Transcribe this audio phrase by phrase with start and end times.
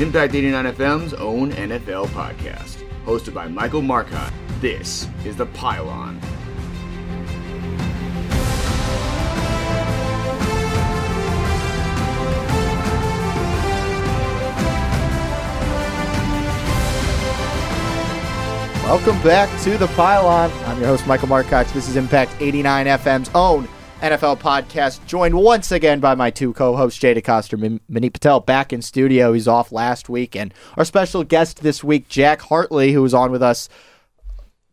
[0.00, 2.84] Impact 89 FM's own NFL podcast.
[3.04, 6.20] Hosted by Michael Markoch, this is The Pylon.
[18.84, 20.52] Welcome back to the Pylon.
[20.66, 21.72] I'm your host, Michael Markoch.
[21.72, 23.68] This is Impact 89 FM's own
[24.00, 28.72] NFL podcast, joined once again by my two co-hosts, Jay Decoster, and Manit Patel, back
[28.72, 29.32] in studio.
[29.32, 33.32] He's off last week, and our special guest this week, Jack Hartley, who was on
[33.32, 33.68] with us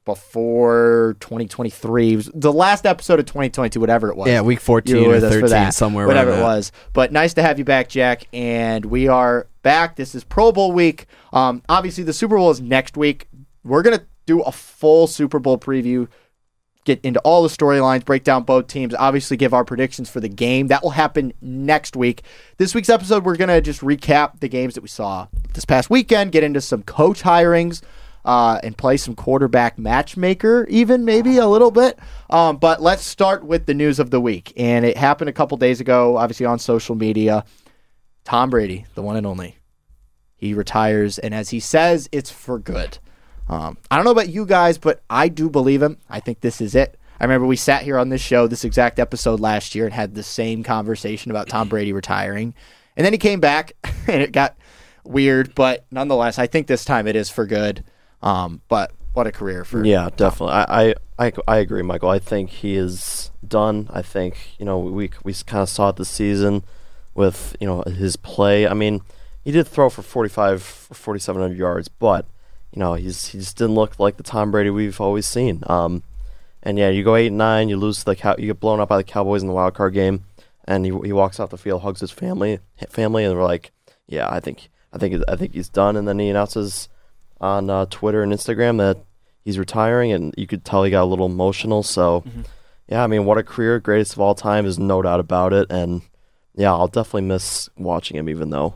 [0.06, 2.18] before 2023.
[2.18, 4.28] Was the last episode of 2022, whatever it was.
[4.28, 6.72] Yeah, week You 14 or with us for 13, that, somewhere whatever it was.
[6.94, 8.28] But nice to have you back, Jack.
[8.32, 9.96] And we are back.
[9.96, 11.08] This is Pro Bowl week.
[11.34, 13.28] Um, obviously, the Super Bowl is next week.
[13.64, 16.08] We're gonna do a full Super Bowl preview.
[16.86, 20.30] Get into all the storylines, break down both teams, obviously give our predictions for the
[20.30, 20.68] game.
[20.68, 22.22] That will happen next week.
[22.58, 25.90] This week's episode, we're going to just recap the games that we saw this past
[25.90, 27.82] weekend, get into some coach hirings,
[28.24, 31.98] uh, and play some quarterback matchmaker, even maybe a little bit.
[32.30, 34.54] Um, but let's start with the news of the week.
[34.58, 37.46] And it happened a couple days ago, obviously on social media.
[38.26, 39.58] Tom Brady, the one and only,
[40.36, 41.18] he retires.
[41.20, 42.98] And as he says, it's for good.
[43.48, 45.98] Um, I don't know about you guys, but I do believe him.
[46.10, 46.98] I think this is it.
[47.20, 50.16] I remember we sat here on this show, this exact episode last year, and had
[50.16, 52.54] the same conversation about Tom Brady retiring.
[52.98, 53.74] And then he came back,
[54.08, 54.58] and it got
[55.04, 55.56] weird.
[55.56, 57.84] But nonetheless, I think this time it is for good.
[58.22, 60.56] Um, but what a career for Yeah, definitely.
[60.56, 62.10] I, I, I, I agree, Michael.
[62.10, 63.90] I think he is done.
[63.94, 66.64] I think you know we we kind of saw it this season
[67.14, 68.68] with you know his play.
[68.68, 69.02] I mean,
[69.44, 72.26] he did throw for 45 or 4700 yards, but
[72.76, 75.64] you know he's he just didn't look like the Tom Brady we've always seen.
[75.68, 76.04] Um,
[76.62, 78.80] and yeah, you go eight and nine, you lose to the cow, you get blown
[78.80, 80.26] up by the Cowboys in the wild card game,
[80.66, 82.60] and he he walks off the field, hugs his family,
[82.90, 83.72] family, and we're like,
[84.08, 85.96] yeah, I think I think I think he's done.
[85.96, 86.90] And then he announces
[87.40, 88.98] on uh, Twitter and Instagram that
[89.46, 91.82] he's retiring, and you could tell he got a little emotional.
[91.82, 92.26] So,
[92.90, 95.68] yeah, I mean, what a career, greatest of all time, is no doubt about it.
[95.70, 96.02] And
[96.56, 98.76] yeah, I'll definitely miss watching him, even though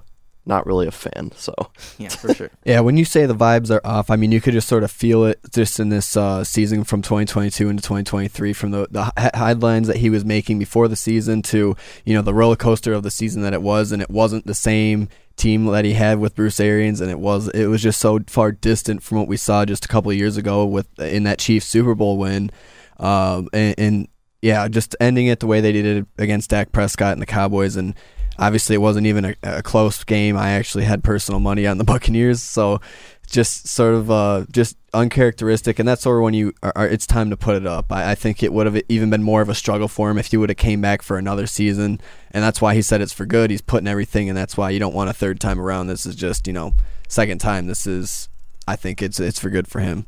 [0.49, 1.31] not really a fan.
[1.35, 1.53] So,
[1.97, 2.49] Yeah, for sure.
[2.65, 4.91] Yeah, when you say the vibes are off, I mean you could just sort of
[4.91, 9.87] feel it just in this uh, season from 2022 into 2023, from the the headlines
[9.87, 13.11] that he was making before the season to you know the roller coaster of the
[13.11, 16.59] season that it was, and it wasn't the same team that he had with Bruce
[16.59, 19.85] Arians, and it was it was just so far distant from what we saw just
[19.85, 22.51] a couple of years ago with in that Chiefs Super Bowl win,
[22.97, 24.07] um, and, and
[24.41, 27.75] yeah, just ending it the way they did it against Dak Prescott and the Cowboys,
[27.75, 27.93] and
[28.39, 30.37] obviously it wasn't even a, a close game.
[30.37, 32.81] I actually had personal money on the Buccaneers, so
[33.29, 37.05] just sort of uh, just uncharacteristic, and that's sort of when you are, are, it's
[37.05, 37.91] time to put it up.
[37.91, 40.27] I, I think it would have even been more of a struggle for him if
[40.27, 42.01] he would have came back for another season,
[42.31, 43.51] and that's why he said it's for good.
[43.51, 45.87] He's putting everything, and that's why you don't want a third time around.
[45.87, 46.73] This is just you know
[47.07, 47.67] second time.
[47.67, 48.29] This is
[48.67, 50.07] I think it's it's for good for him.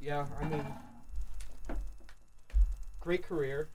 [0.00, 0.66] Yeah, I mean,
[3.00, 3.68] great career.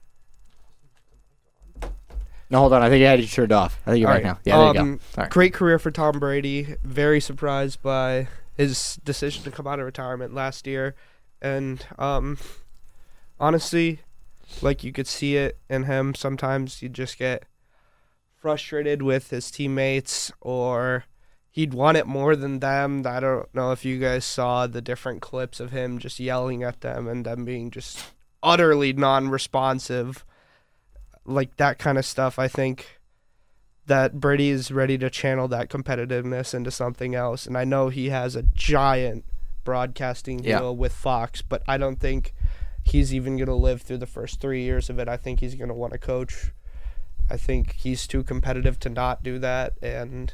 [2.50, 2.82] No, hold on.
[2.82, 3.78] I think I had you turned off.
[3.86, 4.30] I think you're All right, right.
[4.32, 4.38] now.
[4.44, 5.02] Yeah, there you Um, go.
[5.18, 5.30] All right.
[5.30, 6.76] Great career for Tom Brady.
[6.82, 10.94] Very surprised by his decision to come out of retirement last year,
[11.42, 12.38] and um,
[13.38, 14.00] honestly,
[14.62, 16.14] like you could see it in him.
[16.14, 17.44] Sometimes you just get
[18.34, 21.04] frustrated with his teammates, or
[21.50, 23.04] he'd want it more than them.
[23.06, 26.80] I don't know if you guys saw the different clips of him just yelling at
[26.80, 28.02] them and them being just
[28.42, 30.24] utterly non-responsive,
[31.28, 32.38] like that kind of stuff.
[32.38, 33.00] I think
[33.86, 37.46] that Brady is ready to channel that competitiveness into something else.
[37.46, 39.24] And I know he has a giant
[39.64, 40.58] broadcasting Yeah.
[40.58, 42.34] deal with Fox, but I don't think
[42.84, 45.08] he's even going to live through the first three years of it.
[45.08, 46.52] I think he's going to want to coach.
[47.30, 49.74] I think he's too competitive to not do that.
[49.82, 50.32] And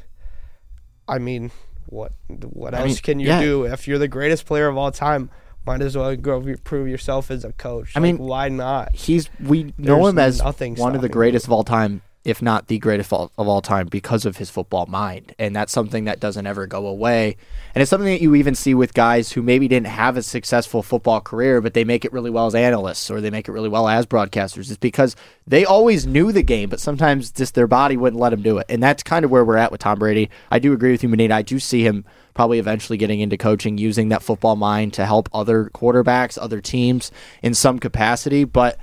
[1.09, 1.51] I mean,
[1.87, 3.41] what what I else mean, can you yeah.
[3.41, 5.31] do if you're the greatest player of all time?
[5.67, 7.93] Might as well go prove yourself as a coach.
[7.97, 8.95] I Like, mean, why not?
[8.95, 11.53] He's we know him as one of the greatest him.
[11.53, 14.51] of all time, if not the greatest of all, of all time, because of his
[14.51, 17.37] football mind, and that's something that doesn't ever go away.
[17.75, 20.83] And it's something that you even see with guys who maybe didn't have a successful
[20.83, 23.69] football career, but they make it really well as analysts or they make it really
[23.69, 24.69] well as broadcasters.
[24.71, 28.43] It's because they always knew the game, but sometimes just their body wouldn't let them
[28.43, 28.67] do it.
[28.69, 30.31] And that's kind of where we're at with Tom Brady.
[30.51, 31.35] I do agree with you, Manita.
[31.35, 35.29] I do see him probably eventually getting into coaching, using that football mind to help
[35.33, 37.11] other quarterbacks, other teams
[37.43, 38.45] in some capacity.
[38.45, 38.79] But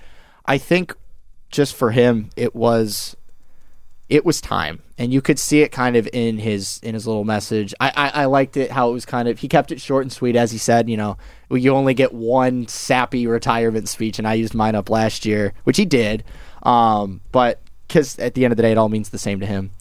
[0.45, 0.95] I think
[1.49, 3.15] just for him, it was
[4.09, 7.23] it was time, and you could see it kind of in his in his little
[7.23, 7.73] message.
[7.79, 10.11] I, I I liked it how it was kind of he kept it short and
[10.11, 10.89] sweet, as he said.
[10.89, 11.17] You know,
[11.49, 15.77] you only get one sappy retirement speech, and I used mine up last year, which
[15.77, 16.23] he did.
[16.63, 19.45] Um, but because at the end of the day, it all means the same to
[19.45, 19.71] him.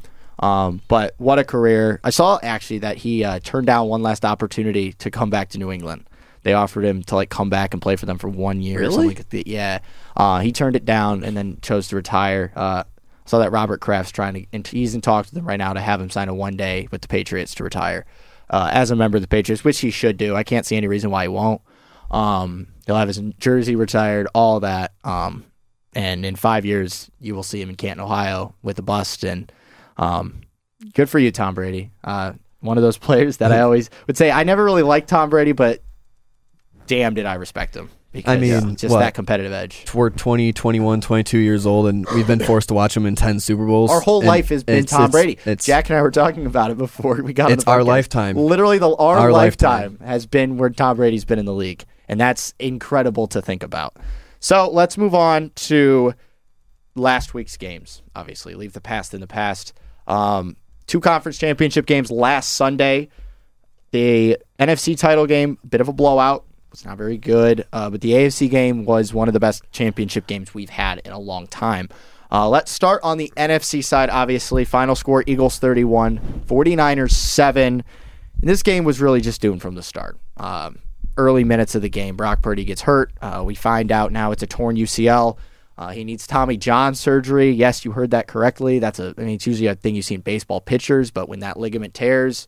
[0.40, 2.00] Um, but what a career!
[2.02, 5.58] I saw actually that he uh, turned down one last opportunity to come back to
[5.58, 6.06] New England.
[6.42, 8.78] They offered him to like come back and play for them for one year.
[8.78, 9.14] Or Really?
[9.14, 9.46] something like.
[9.46, 9.80] Yeah.
[10.16, 12.50] Uh, he turned it down and then chose to retire.
[12.56, 12.84] Uh,
[13.26, 15.80] saw that Robert Kraft's trying to, and he's in talks with them right now to
[15.80, 18.06] have him sign a one day with the Patriots to retire
[18.48, 20.34] uh, as a member of the Patriots, which he should do.
[20.34, 21.60] I can't see any reason why he won't.
[22.10, 24.92] Um, he'll have his jersey retired, all that.
[25.04, 25.44] Um,
[25.94, 29.24] and in five years, you will see him in Canton, Ohio, with a bust.
[29.24, 29.52] And
[29.96, 30.40] um,
[30.94, 31.90] good for you, Tom Brady.
[32.02, 35.30] Uh, one of those players that I always would say I never really liked Tom
[35.30, 35.82] Brady, but
[36.86, 39.00] damn, did I respect him because I mean, uh, just what?
[39.00, 39.84] that competitive edge.
[39.94, 43.40] We're 20, 21, 22 years old, and we've been forced to watch him in 10
[43.40, 43.90] Super Bowls.
[43.90, 45.38] Our whole life has been it's- Tom it's- Brady.
[45.44, 47.52] It's, Jack and I were talking about it before we got.
[47.52, 48.36] It's our lifetime.
[48.36, 50.06] Literally, the our, Our lifetime, lifetime.
[50.06, 53.96] has been where Tom Brady's been in the league, and that's incredible to think about.
[54.40, 56.14] So let's move on to
[57.00, 58.02] last week's games.
[58.14, 59.72] Obviously, leave the past in the past.
[60.06, 60.56] Um,
[60.86, 63.08] two conference championship games last Sunday.
[63.90, 66.44] The NFC title game, a bit of a blowout.
[66.70, 70.28] Was not very good, uh, but the AFC game was one of the best championship
[70.28, 71.88] games we've had in a long time.
[72.30, 74.64] Uh, let's start on the NFC side, obviously.
[74.64, 77.64] Final score Eagles 31, 49ers 7.
[77.64, 77.84] And
[78.40, 80.16] this game was really just doomed from the start.
[80.36, 80.78] Um,
[81.16, 83.12] early minutes of the game, Brock Purdy gets hurt.
[83.20, 85.36] Uh, we find out now it's a torn UCL.
[85.80, 87.50] Uh, he needs Tommy John surgery.
[87.50, 88.78] Yes, you heard that correctly.
[88.80, 91.40] That's a, I mean, it's usually a thing you see in baseball pitchers, but when
[91.40, 92.46] that ligament tears,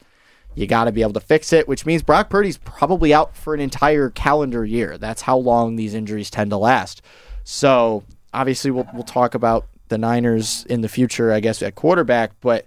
[0.54, 3.54] you got to be able to fix it, which means Brock Purdy's probably out for
[3.54, 4.98] an entire calendar year.
[4.98, 7.00] That's how long these injuries tend to last.
[7.42, 12.32] So obviously, we'll we'll talk about the Niners in the future, I guess, at quarterback.
[12.42, 12.66] But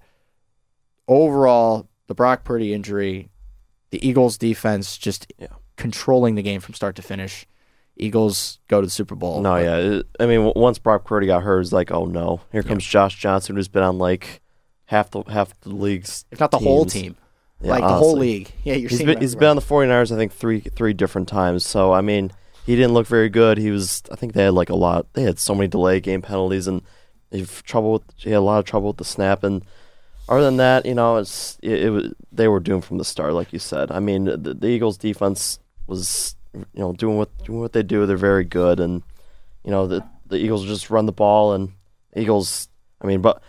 [1.08, 3.30] overall, the Brock Purdy injury,
[3.92, 5.48] the Eagles' defense just Yeah.
[5.78, 7.46] controlling the game from start to finish.
[7.98, 9.42] Eagles go to the Super Bowl.
[9.42, 10.02] No, yeah.
[10.20, 13.56] I mean, once Brock Purdy got hurt, it's like, oh no, here comes Josh Johnson,
[13.56, 14.42] who's been on like
[14.86, 17.16] half the half the league's, if not the whole team,
[17.62, 18.52] Yeah, like the whole league.
[18.64, 21.66] Yeah, you're He's been he's been on the 49ers, I think three three different times.
[21.66, 22.32] So I mean,
[22.66, 23.58] he didn't look very good.
[23.58, 25.06] He was, I think they had like a lot.
[25.14, 26.82] They had so many delay game penalties, and
[27.30, 28.04] they've trouble with.
[28.16, 29.44] He had a lot of trouble with the snap.
[29.44, 29.64] And
[30.28, 33.34] other than that, you know, it's it, it was they were doomed from the start,
[33.34, 33.92] like you said.
[33.92, 38.06] I mean, the, the Eagles' defense was you know doing what doing what they do.
[38.06, 39.04] They're very good, and
[39.64, 41.72] you know the the Eagles just run the ball, and
[42.16, 42.68] Eagles.
[43.02, 43.42] I mean, but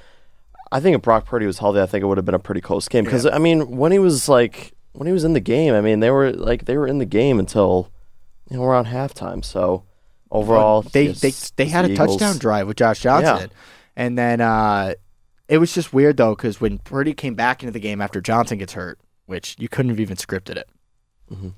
[0.73, 2.61] I think if Brock Purdy was healthy, I think it would have been a pretty
[2.61, 3.05] close game.
[3.05, 6.01] Because I mean, when he was like when he was in the game, I mean,
[6.01, 7.91] they were like they were in the game until
[8.51, 9.45] you know around halftime.
[9.45, 9.85] So
[10.31, 12.17] overall, they they they had the a Eagles.
[12.17, 13.51] touchdown drive with Josh Johnson,
[13.95, 14.95] and then uh,
[15.49, 18.59] it was just weird though because when Purdy came back into the game after Johnson
[18.59, 20.69] gets hurt, which you couldn't have even scripted it.
[21.33, 21.53] Mhm.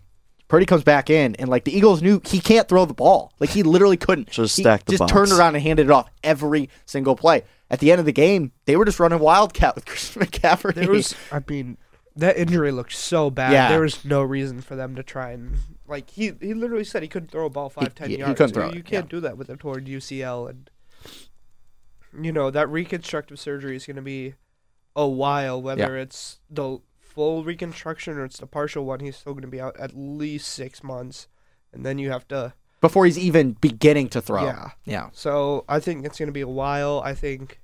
[0.49, 3.33] Purdy comes back in, and like the Eagles knew he can't throw the ball.
[3.39, 4.31] Like he literally couldn't.
[4.31, 5.13] Just He stack the just box.
[5.13, 7.45] turned around and handed it off every single play.
[7.71, 10.75] At the end of the game, they were just running wildcat with Chris McCaffrey.
[10.75, 11.77] There was, I mean,
[12.17, 13.53] that injury looked so bad.
[13.53, 13.69] Yeah.
[13.69, 15.57] There was no reason for them to try and
[15.87, 18.39] like he he literally said he couldn't throw a ball five ten he- he yards.
[18.39, 19.11] couldn't throw you it, can't yeah.
[19.11, 20.71] do that with a torn UCL, and
[22.23, 24.35] you know that reconstructive surgery is going to be
[24.97, 25.61] a while.
[25.61, 26.79] Whether it's the
[27.19, 30.51] full reconstruction or it's the partial one, he's still going to be out at least
[30.51, 31.27] six months,
[31.73, 32.53] and then you have to.
[32.81, 34.45] before he's even beginning to throw.
[34.45, 34.71] Yeah.
[34.85, 35.09] yeah.
[35.13, 37.03] So I think it's going to be a while.
[37.05, 37.61] I think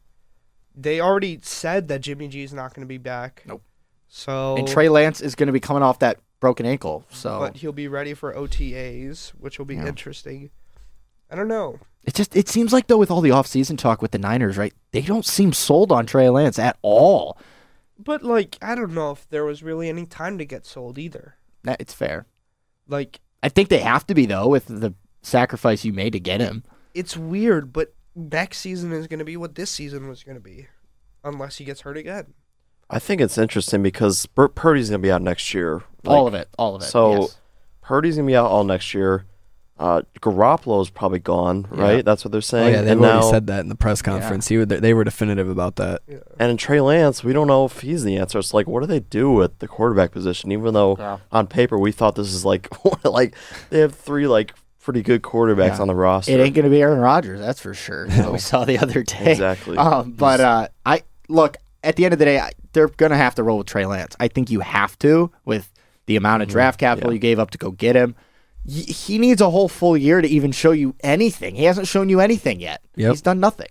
[0.75, 3.45] they already said that Jimmy G is not going to be back.
[3.47, 3.63] Nope.
[4.09, 7.59] So And Trey Lance is going to be coming off that broken ankle, so but
[7.59, 9.87] he'll be ready for OTAs, which will be Yeah.
[9.87, 10.51] interesting.
[11.31, 11.79] I don't know.
[12.03, 14.75] It just it seems like though with all the offseason talk with the Niners, right?
[14.91, 17.39] They don't seem sold on Trey Lance at all.
[17.99, 21.37] But like I don't know if there was really any time to get sold either.
[21.63, 22.27] That it's fair.
[22.89, 26.41] Like I think they have to be though with the sacrifice you made to get
[26.41, 26.65] him.
[26.95, 30.41] it's weird, but next season is going to be what this season was going to
[30.41, 30.67] be,
[31.25, 32.35] unless he gets hurt again.
[32.91, 35.83] I think it's interesting because Bur- Purdy's gonna be out next year.
[36.07, 36.87] all of it, all of it.
[36.87, 37.39] so- yes.
[37.81, 39.25] Purdy's gonna be out all next year.
[39.77, 41.97] Uh, Garoppolo's probably gone, right?
[41.97, 42.03] Yeah.
[42.03, 42.75] That's what they're Oh saying.
[42.75, 44.47] yeah, they've and already now, said that in the press conference.
[44.47, 46.03] He would, they were definitive about that.
[46.07, 46.19] Yeah.
[46.39, 48.39] And in Trey Lance, we don't know if he's the answer.
[48.39, 50.53] It's like, what do they do at the quarterback position?
[50.53, 51.19] Even though Yeah.
[51.33, 52.69] on paper we thought this is like,
[53.05, 53.35] like
[53.71, 55.81] they have three like pretty good quarterbacks Yeah.
[55.83, 56.31] on the roster.
[56.31, 58.07] it ain't going to be Aaron Rodgers, that's for sure.
[58.07, 59.33] That we saw the other day.
[59.33, 59.77] Exactly.
[59.77, 63.17] Um, but uh, I look at the end of the day, I, they're going to
[63.17, 64.15] have to roll with Trey Lance.
[64.21, 65.73] I think you have to with
[66.07, 67.13] the amount of draft capital Mm-hmm.
[67.13, 67.15] Yeah.
[67.15, 68.15] you gave up to go get him.
[68.67, 71.55] He needs a whole full year to even show you anything.
[71.55, 72.81] He hasn't shown you anything yet.
[72.97, 73.11] Yep.
[73.11, 73.69] He's done nothing.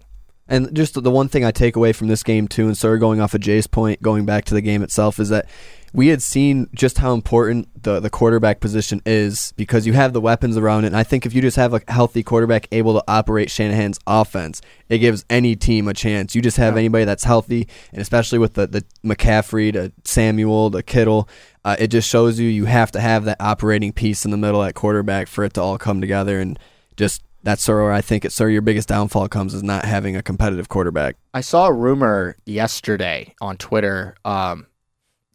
[0.48, 3.00] And just the one thing I take away from this game too, and sort of
[3.00, 5.48] going off of Jay's point, going back to the game itself, is that
[5.94, 10.20] we had seen just how important the, the quarterback position is because you have the
[10.20, 10.88] weapons around it.
[10.88, 14.60] And I think if you just have a healthy quarterback able to operate Shanahan's offense,
[14.90, 16.34] it gives any team a chance.
[16.34, 20.84] You just have anybody that's healthy, and especially with the, the McCaffrey, the Samuel, the
[20.84, 21.30] Kittle,
[21.64, 24.64] uh, it just shows you you have to have that operating piece in the middle
[24.64, 26.40] at quarterback for it to all come together.
[26.40, 26.58] And
[26.98, 29.64] just that's sort of where I think it's sort of your biggest downfall comes is
[29.64, 31.18] not having a competitive quarterback.
[31.34, 34.68] I saw a rumor yesterday on Twitter um,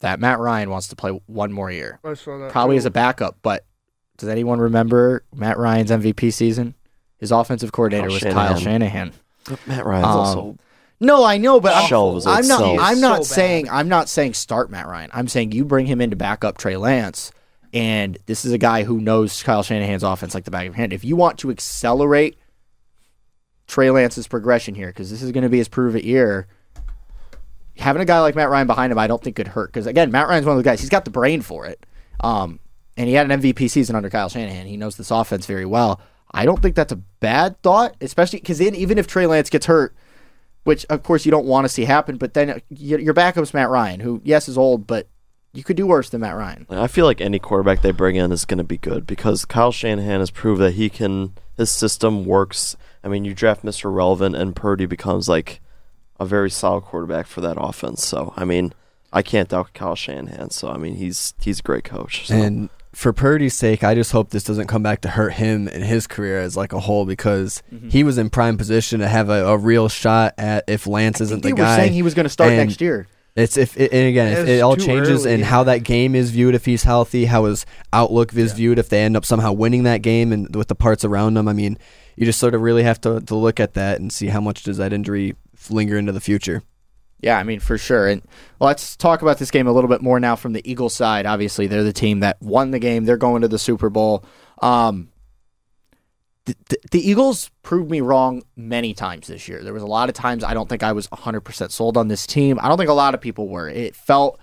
[0.00, 2.78] that Matt Ryan wants to play one more year, I saw that probably too.
[2.78, 3.36] as a backup.
[3.42, 3.64] But
[4.16, 6.74] does anyone remember Matt Ryan's MVP season?
[7.18, 9.12] His offensive coordinator Kyle was Kyle Shanahan.
[9.46, 9.58] Shanahan.
[9.66, 10.56] Matt Ryan's Um, also
[11.00, 11.84] No, I know, but I'm,
[12.26, 12.60] I'm not.
[12.80, 13.36] I'm not So bad.
[13.36, 13.70] saying.
[13.70, 15.10] I'm not saying start Matt Ryan.
[15.12, 17.32] I'm saying you bring him in to back up Trey Lance,
[17.78, 20.74] and this is a guy who knows Kyle Shanahan's offense like the back of your
[20.74, 20.92] hand.
[20.92, 22.36] If you want to accelerate
[23.68, 26.48] Trey Lance's progression here, because this is going to be his prove it year,
[27.76, 29.72] having a guy like Matt Ryan behind him, I don't think could hurt.
[29.72, 30.80] Because again, Matt Ryan's one of those guys.
[30.80, 31.86] He's got the brain for it,
[32.18, 32.58] um,
[32.96, 34.66] and he had an MVP season under Kyle Shanahan.
[34.66, 36.00] He knows this offense very well.
[36.32, 39.94] I don't think that's a bad thought, especially because even if Trey Lance gets hurt,
[40.64, 43.54] which of course you don't want to see happen, but then uh, your your backup's
[43.54, 45.06] Matt Ryan, who yes is old, but
[45.58, 46.66] you could do worse than Matt Ryan.
[46.70, 49.72] I feel like any quarterback they bring in is going to be good because Kyle
[49.72, 51.34] Shanahan has proved that he can.
[51.56, 52.76] His system works.
[53.04, 53.92] I mean, you draft Mr.
[53.94, 55.60] Relevant, and Purdy becomes like
[56.20, 58.06] a very solid quarterback for that offense.
[58.06, 58.72] So, I mean,
[59.12, 60.50] I can't doubt Kyle Shanahan.
[60.50, 62.26] So, I mean, he's he's a great coach.
[62.28, 62.34] So.
[62.34, 65.82] And for Purdy's sake, I just hope this doesn't come back to hurt him and
[65.84, 67.88] his career as like a whole because Mm-hmm.
[67.90, 71.42] he was in prime position to have a, a real shot at if Lance isn't
[71.42, 71.76] they the were guy.
[71.76, 73.06] saying he was going to start And next year.
[73.38, 75.34] It's if it, and again, if It's it all changes early.
[75.36, 78.88] and how that game is viewed if he's healthy, how his outlook is viewed if
[78.88, 81.48] they end up somehow winning that game and with the parts around them.
[81.48, 81.78] I mean,
[82.16, 84.62] you just sort of really have to, to look at that and see how much
[84.64, 85.36] does that injury
[85.70, 86.62] linger into the future.
[87.20, 88.06] Yeah, I mean for sure.
[88.08, 88.22] And
[88.60, 91.26] let's talk about this game a little bit more now from the Eagles side.
[91.26, 93.04] Obviously, they're the team that won the game.
[93.04, 94.24] They're going to the Super Bowl.
[94.62, 95.08] Um,
[96.68, 99.62] the, the, Eagles proved me wrong many times this year.
[99.62, 102.26] There was a lot of times I don't think I was 100% sold on this
[102.26, 102.58] team.
[102.60, 103.68] I don't think a lot of people were.
[103.68, 104.40] It felt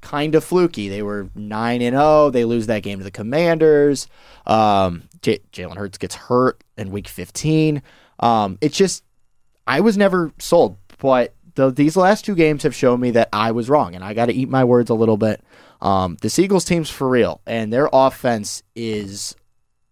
[0.00, 0.88] kind of fluky.
[0.88, 2.30] They were 9 and 0.
[2.30, 4.08] They lose that game to the Commanders.
[4.46, 7.82] Um, J- Jalen Hurts gets hurt in week 15.
[8.18, 9.04] Um, it's just
[9.66, 13.52] I was never sold, but the, these last two games have shown me that I
[13.52, 15.42] was wrong, and I got to eat my words a little bit.
[15.80, 19.34] Um, this Eagles team's for real, and their offense is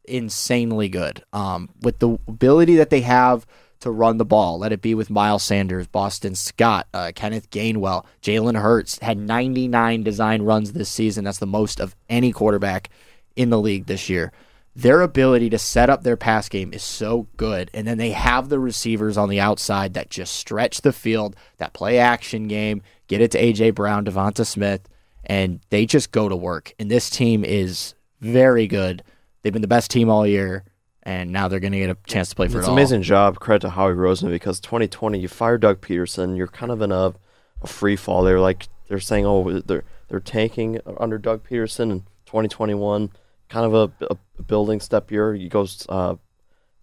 [0.04, 1.24] insanely good.
[1.32, 3.46] Um, with the ability that they have
[3.80, 8.04] to run the ball, let it be with Miles Sanders, Boston Scott, uh, Kenneth Gainwell,
[8.22, 11.24] Jalen Hurts had 99 design runs this season.
[11.24, 12.90] That's the most of any quarterback
[13.36, 14.32] in the league this year.
[14.76, 17.70] Their ability to set up their pass game is so good.
[17.74, 21.72] And then they have the receivers on the outside that just stretch the field, that
[21.72, 23.72] play action game, get it to A.J.
[23.72, 24.88] Brown, DeVonta Smith,
[25.24, 26.72] and they just go to work.
[26.78, 29.02] And this team is very good.
[29.42, 30.64] They've been the best team all year,
[31.02, 33.02] and now they're going to get a chance to play for It's it an amazing
[33.02, 33.40] job.
[33.40, 36.36] Credit to Howie Roseman because 2020, you fire Doug Pederson.
[36.36, 37.14] You're kind of in a,
[37.62, 38.22] a free fall.
[38.22, 43.10] They're like they're saying, oh, they're they're tanking under Doug Pederson in 2021.
[43.48, 44.06] Kind of a,
[44.38, 45.34] a building step year.
[45.34, 46.16] You go, uh, I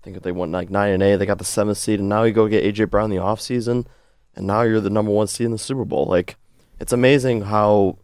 [0.04, 1.18] think they went like nine and eight.
[1.18, 3.86] They got the seventh seed, and now you go get AJ Brown in the offseason,
[4.36, 6.06] and now you're the number one seed in the Super Bowl.
[6.06, 6.38] Like
[6.80, 8.00] it's amazing how.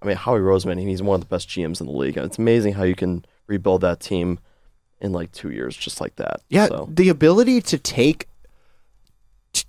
[0.00, 2.16] I mean, Howie Roseman, he's one of the best GMs in the league.
[2.16, 4.38] It's amazing how you can rebuild that team
[5.00, 6.40] in like two years, just like that.
[6.48, 6.88] Yeah, So.
[6.90, 8.28] the ability to take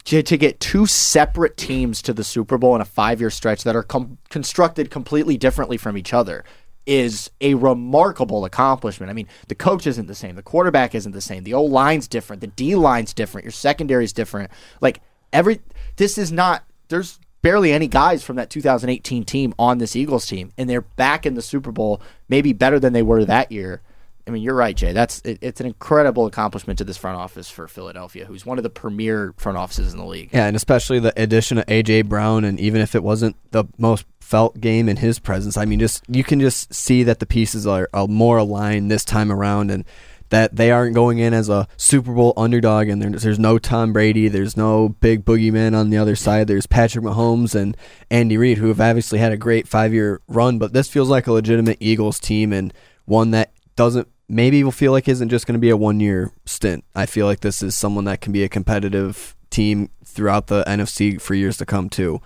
[0.06, 3.76] to, to get two separate teams to the Super Bowl in a five-year stretch that
[3.76, 6.46] are com- constructed completely differently from each other
[6.86, 9.10] is a remarkable accomplishment.
[9.10, 12.08] I mean, the coach isn't the same, the quarterback isn't the same, the O line's
[12.08, 14.52] different, the D line's different, your secondary's different.
[14.80, 15.02] Like
[15.34, 15.60] every
[15.98, 20.52] this is not there's barely any guys from that 2018 team on this Eagles team,
[20.58, 23.82] and they're back in the Super Bowl, maybe better than they were that year.
[24.26, 24.94] I mean, you're right, Jay.
[24.94, 28.64] That's it, it's an incredible accomplishment to this front office for Philadelphia, who's one of
[28.64, 30.30] the premier front offices in the league.
[30.32, 34.06] Yeah, and especially the addition of AJ Brown, and even if it wasn't the most
[34.22, 37.68] felt game in his presence, I mean, just you can just see that the pieces
[37.68, 39.84] are, are more aligned this time around, and
[40.30, 43.94] that they aren't going in as a Super Bowl underdog, and there's, there's no Tom
[43.94, 46.48] Brady, there's no big boogeyman on the other side.
[46.48, 47.78] There's Patrick Mahomes and
[48.10, 51.28] Andy Reid, who have obviously had a great five year run, but this feels like
[51.28, 52.74] a legitimate Eagles team and
[53.06, 56.32] one that doesn't maybe will feel like isn't just going to be a one year
[56.46, 56.84] stint.
[56.96, 61.22] I feel like this is someone that can be a competitive team throughout the NFC
[61.22, 62.22] for years to come too.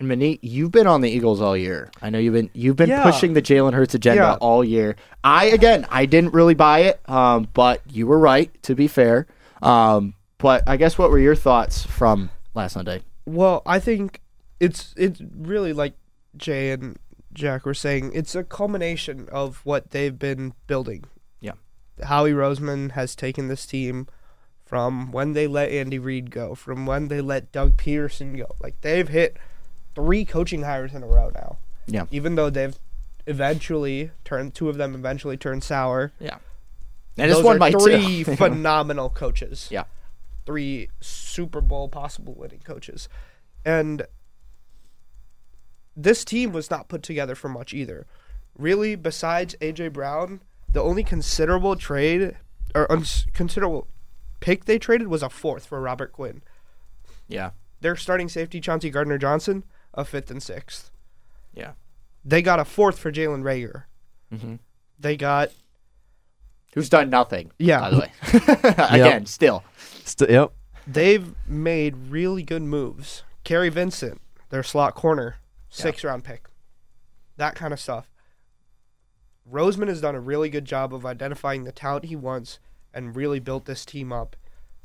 [0.00, 1.90] And Manit, you've been on the Eagles all year.
[2.02, 3.02] I know you've been you've been Yeah.
[3.04, 4.34] pushing the Jalen Hurts agenda Yeah.
[4.40, 4.96] all year.
[5.22, 8.50] I again, I didn't really buy it, um, but you were right.
[8.64, 9.26] To be fair,
[9.62, 13.02] um, But I guess what were your thoughts from last Sunday?
[13.24, 14.20] Well, I think
[14.60, 15.94] it's it's really like
[16.36, 16.98] Jay and
[17.32, 18.10] Jack were saying.
[18.14, 21.04] It's a culmination of what they've been building.
[21.40, 21.52] Yeah.
[22.02, 24.06] Howie Roseman has taken this team
[24.66, 28.46] from when they let Andy Reid go, from when they let Doug Pederson go.
[28.60, 29.36] Like they've hit
[29.94, 31.58] three coaching hires in a row now.
[31.86, 32.06] Yeah.
[32.10, 32.76] Even though they've
[33.26, 36.12] eventually turned two of them eventually turned sour.
[36.18, 36.38] Yeah.
[37.16, 38.36] And it's one by three two.
[38.36, 39.68] phenomenal coaches.
[39.70, 39.84] Yeah.
[40.46, 43.08] Three Super Bowl possible winning coaches.
[43.64, 44.06] And
[45.96, 48.06] this team was not put together for much either.
[48.58, 50.40] Really, besides AJ Brown,
[50.72, 52.36] the only considerable trade
[52.74, 53.86] or uns- considerable
[54.40, 56.42] pick they traded was a fourth for Robert Quinn.
[57.28, 57.50] yeah.
[57.80, 59.62] Their starting safety, Chauncey Gardner Johnson,
[59.94, 60.90] a fifth and sixth.
[61.54, 61.72] Yeah.
[62.24, 63.84] They got a fourth for Jalen Reagor.
[64.32, 64.58] Mhm.
[64.98, 65.50] They got
[66.74, 67.52] Who's done nothing?
[67.58, 67.80] Yeah.
[67.80, 68.12] By the way.
[69.00, 69.62] Again, still.
[70.04, 70.52] St- yep.
[70.86, 73.22] they've made really good moves.
[73.44, 74.20] Kerry Vincent,
[74.50, 75.36] their slot corner,
[75.68, 76.48] six round pick.
[77.36, 78.10] That kind of stuff.
[79.50, 82.58] Roseman has done a really good job of identifying the talent he wants
[82.92, 84.36] and really built this team up.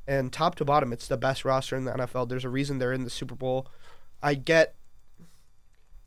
[0.05, 2.27] And top to bottom, it's the best roster in the NFL.
[2.29, 3.67] There's a reason they're in the Super Bowl.
[4.21, 4.75] I get,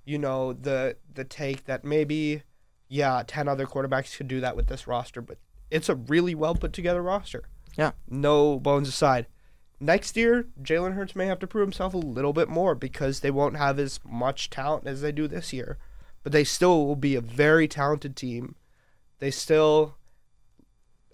[0.04, 2.42] you know, the the take that maybe,
[2.88, 5.38] yeah, ten other quarterbacks could do that with this roster, but
[5.70, 7.44] it's a really well put together roster.
[7.76, 7.92] Yeah.
[8.08, 9.26] No bones aside.
[9.80, 13.30] Next year, Jalen Hurts may have to prove himself a little bit more because they
[13.30, 15.78] won't have as much talent as they do this year.
[16.22, 18.54] But they still will be a very talented team.
[19.18, 19.96] They still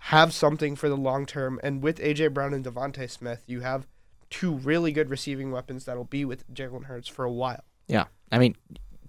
[0.00, 1.58] have something for the long term.
[1.62, 3.86] And with AJ Brown and DeVonta Smith, you have
[4.28, 7.64] two really good receiving weapons that'll be with Jalen Hurts for a while.
[7.88, 8.04] Yeah.
[8.30, 8.56] I mean,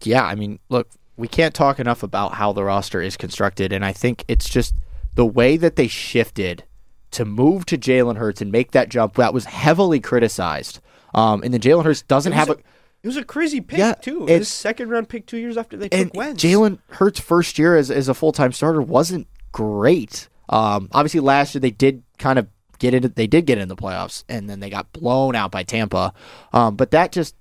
[0.04, 3.72] yeah, I mean, look, we can't talk enough about how the roster is constructed.
[3.74, 4.74] And I think it's just
[5.16, 6.64] the way that they shifted
[7.12, 10.80] to move to Jalen Hurts and make that jump that was heavily criticized.
[11.14, 12.58] Um, and then Jalen Hurts doesn't have a.
[13.02, 14.26] It was a crazy pick Yeah, too.
[14.26, 16.44] His second round pick two years after they and took Wentz.
[16.44, 20.28] Jalen Hurts' first year as, as a full time starter wasn't great.
[20.50, 23.76] Um, obviously, last year they did kind of get into they did get in the
[23.76, 26.14] playoffs, and then they got blown out by Tampa.
[26.54, 27.36] Um, but that just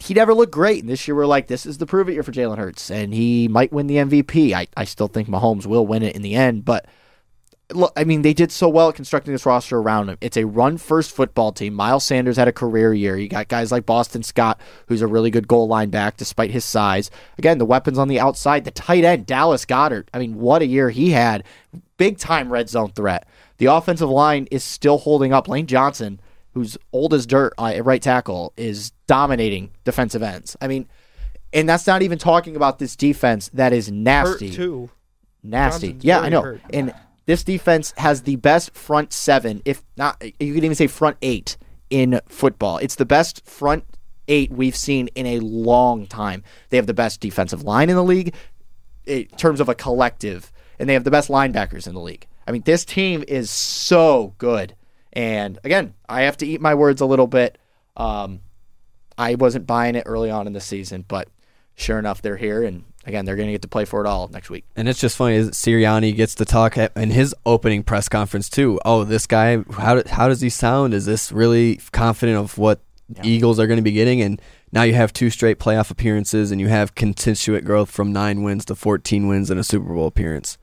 [0.00, 0.80] he never looked great.
[0.80, 3.12] And this year we're like, this is the prove it year for Jalen Hurts, and
[3.12, 4.52] he might win the MVP.
[4.52, 6.86] I I still think Mahomes will win it in the end, but.
[7.74, 10.16] Look, I mean, they did so well at constructing this roster around him.
[10.22, 11.74] It's a run first football team.
[11.74, 13.14] Miles Sanders had a career year.
[13.14, 16.64] You got guys like Boston Scott, who's a really good goal line back despite his
[16.64, 17.10] size.
[17.36, 20.08] Again, the weapons on the outside, the tight end, Dallas Goedert.
[20.14, 21.44] I mean, what a year he had.
[21.98, 23.28] Big time red zone threat.
[23.58, 25.46] The offensive line is still holding up.
[25.46, 26.20] Lane Johnson,
[26.58, 30.56] who's old as dirt uh, at right tackle, is dominating defensive ends.
[30.60, 30.88] I mean,
[31.52, 34.90] and that's not even talking about this defense that is hurt nasty too.
[35.42, 35.88] nasty.
[35.88, 36.42] Johnson's yeah, I know.
[36.42, 36.60] hurt.
[36.72, 36.92] And
[37.26, 41.56] this defense has the best front seven, if not, you could even say front eight
[41.90, 42.78] in football.
[42.78, 43.84] It's the best front
[44.26, 46.42] eight we've seen in a long time.
[46.70, 48.34] They have the best defensive line in the league
[49.06, 52.26] in terms of a collective, and they have the best linebackers in the league.
[52.46, 54.74] I mean, this team is so good.
[55.18, 57.58] And again, I have to eat my words a little bit.
[57.96, 58.40] Um,
[59.18, 61.28] I wasn't buying it early on in the season, but
[61.74, 64.28] sure enough, they're here, and again, they're going to get to play for it all
[64.28, 64.64] next week.
[64.76, 68.48] And it's just funny is Sirianni gets to talk at, in his opening press conference
[68.48, 68.78] too.
[68.84, 70.94] Oh, this guy, how how does he sound?
[70.94, 72.80] Is this really confident of what
[73.24, 74.22] Eagles are going to be getting?
[74.22, 78.44] And now you have two straight playoff appearances, and you have constituent growth from nine
[78.44, 80.58] wins to fourteen wins and a Super Bowl appearance.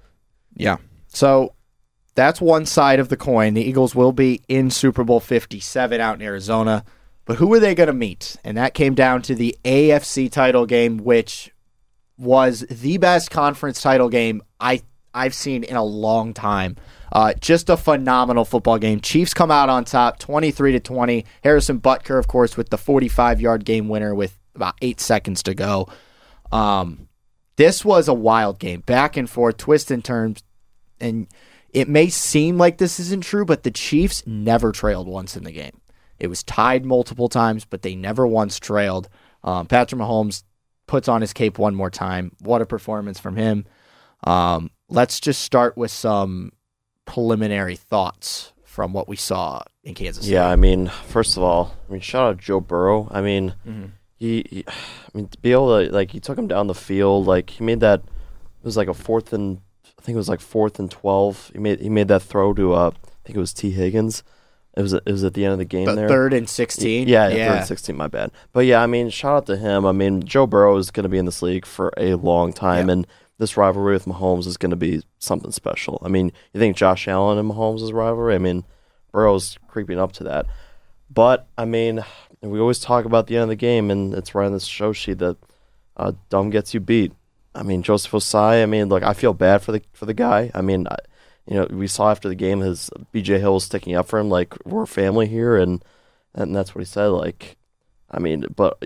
[0.55, 0.77] Yeah.
[1.09, 1.55] So
[2.15, 3.53] that's one side of the coin.
[3.53, 6.83] The Eagles will be in Super Bowl 57 out in Arizona.
[7.25, 8.37] But who are they going to meet?
[8.43, 11.51] And that came down to the AFC title game, which
[12.17, 14.81] was the best conference title game I
[15.13, 16.75] I've seen in a long time.
[17.11, 18.99] Uh, just a phenomenal football game.
[18.99, 21.25] Chiefs come out on top, 23 to 20.
[21.43, 25.53] Harrison Butker, of course, with the 45 yard game winner with about eight seconds to
[25.53, 25.87] go.
[26.51, 27.07] Um,
[27.55, 30.43] this was a wild game, back and forth, twist and turns,
[30.99, 31.27] and
[31.75, 35.51] it may seem like this isn't true, but the Chiefs never trailed once in the
[35.51, 35.81] game.
[36.17, 39.09] It was tied multiple times, but they never once trailed.
[39.43, 40.43] Um, Patrick Mahomes
[40.87, 42.31] puts on his cape one more time.
[42.39, 43.65] What a performance from him.
[44.23, 46.53] Um, let's just start with some
[47.05, 50.33] preliminary thoughts from what we saw in Kansas City.
[50.35, 53.07] Yeah, I mean, first of all, I mean, shout out to Joe Burrow.
[53.11, 53.85] I mean, Mm-hmm.
[54.15, 57.25] he, he, I mean, to be able to like, he took him down the field.
[57.27, 57.99] Like, he made that.
[58.01, 59.59] It was like a fourth and
[60.05, 61.49] think it was like fourth and twelve.
[61.53, 64.23] He made he made that throw to uh, I think it was Tee Higgins.
[64.77, 66.07] It was it was at the end of the game The there.
[66.09, 67.07] third and 16.
[67.07, 67.95] Yeah, yeah, third and sixteen.
[67.97, 68.31] My bad.
[68.53, 69.85] But yeah, I mean, shout out to him.
[69.85, 72.87] I mean, Joe Burrow is going to be in this league for a long time,
[72.87, 72.93] Yeah.
[72.93, 76.01] and this rivalry with Mahomes is going to be something special.
[76.03, 78.35] I mean, you think Josh Allen and Mahomes is rivalry?
[78.35, 78.63] I mean,
[79.11, 80.45] Burrow's creeping up to that.
[81.09, 82.03] But I mean,
[82.41, 84.91] we always talk about the end of the game, and it's right on this show
[84.91, 85.37] sheet that
[85.97, 87.13] uh, dumb gets you beat.
[87.55, 88.61] I mean, Joseph Ossai.
[88.61, 90.51] I mean, look, I feel bad for the for the guy.
[90.53, 90.97] I mean, I,
[91.47, 94.29] you know, we saw after the game his BJ Hill was sticking up for him,
[94.29, 95.83] like we're family here, and
[96.33, 97.07] and that's what he said.
[97.07, 97.57] Like,
[98.11, 98.77] I mean, but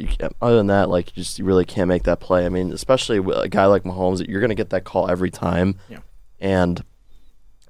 [0.42, 2.46] other than that, like, you just you really can't make that play.
[2.46, 5.80] I mean, especially with a guy like Mahomes, you're gonna get that call every time.
[5.90, 6.00] Yeah.
[6.40, 6.84] And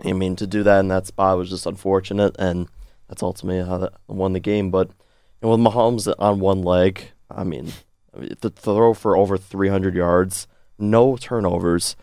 [0.04, 2.68] I mean, to do that in that spot was just unfortunate, and
[3.08, 4.72] that's ultimately how that won the game.
[4.72, 7.72] But you know, with Mahomes on one leg, I mean,
[8.14, 10.48] the throw for over 300 yards,
[10.80, 11.96] no turnovers.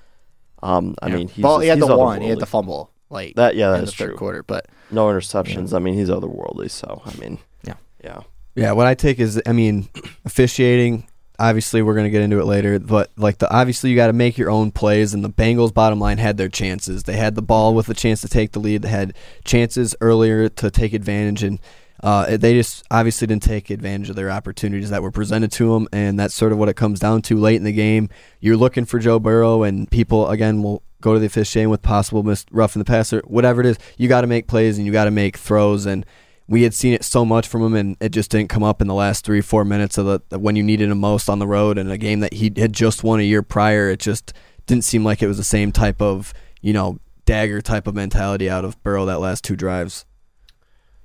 [0.62, 3.34] Um, I mean, he's well, he had he's the one, he had the fumble, like
[3.36, 4.14] That yeah, that's true.
[4.16, 5.74] quarter, but No interceptions.
[5.74, 6.70] I mean, he's otherworldly.
[6.70, 7.74] So I mean, Yeah.
[8.02, 8.20] yeah.
[8.54, 9.88] Yeah, what I take is, I mean,
[10.24, 11.06] officiating.
[11.38, 14.38] Obviously, we're gonna get into it later, but like the obviously you got to make
[14.38, 17.02] your own plays, and the Bengals' bottom line had their chances.
[17.02, 18.80] They had the ball with a chance to take the lead.
[18.80, 19.12] They had
[19.44, 21.58] chances earlier to take advantage, and
[22.02, 25.88] uh, they just obviously didn't take advantage of their opportunities that were presented to them,
[25.92, 28.08] and that's sort of what it comes down to late in the game.
[28.40, 32.22] You're looking for Joe Burrow, and people again will go to the officiating with possible
[32.22, 33.78] missed rough in the passer, whatever it is.
[33.96, 36.04] You got to make plays and you got to make throws, and
[36.48, 38.88] we had seen it so much from him, and it just didn't come up in
[38.88, 41.78] the last three, four minutes of the when you needed him most on the road
[41.78, 43.90] in a game that he had just won a year prior.
[43.90, 44.32] It just
[44.66, 48.48] didn't seem like it was the same type of you know dagger type of mentality
[48.48, 50.04] out of Burrow that last two drives.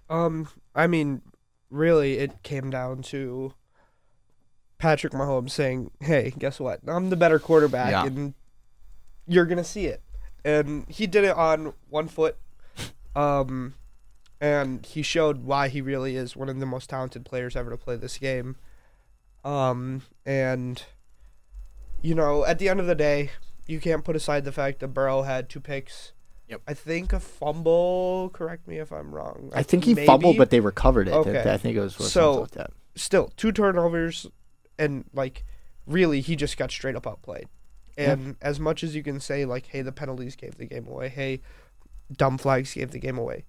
[0.10, 1.22] Um, I mean,
[1.70, 3.54] really, it came down to
[4.78, 6.80] Patrick Mahomes saying, "Hey, guess what?
[6.88, 8.06] I'm the better quarterback, Yeah.
[8.06, 8.34] and
[9.28, 10.02] you're gonna see it."
[10.44, 12.38] And he did it on one foot,
[13.16, 13.76] um,
[14.40, 17.78] and he showed why he really is one of the most talented players ever to
[17.78, 18.56] play this game.
[19.44, 20.84] Um, and
[22.02, 23.30] you know, at the end of the day,
[23.68, 26.14] you can't put aside the fact that Burrow had two picks.
[26.52, 26.62] Yep.
[26.68, 28.30] I think a fumble.
[28.34, 29.52] Correct me if I'm wrong.
[29.56, 30.06] I think he maybe.
[30.06, 31.14] fumbled, but they recovered it.
[31.14, 31.50] Okay.
[31.50, 32.72] I think it was was So- like that.
[32.96, 34.28] still two turnovers
[34.78, 35.46] and like
[35.88, 37.48] really he just got straight up outplayed
[37.98, 41.08] and as much as you can say like hey the penalties gave the game away
[41.10, 41.42] hey
[42.16, 43.46] dumb flags gave the game away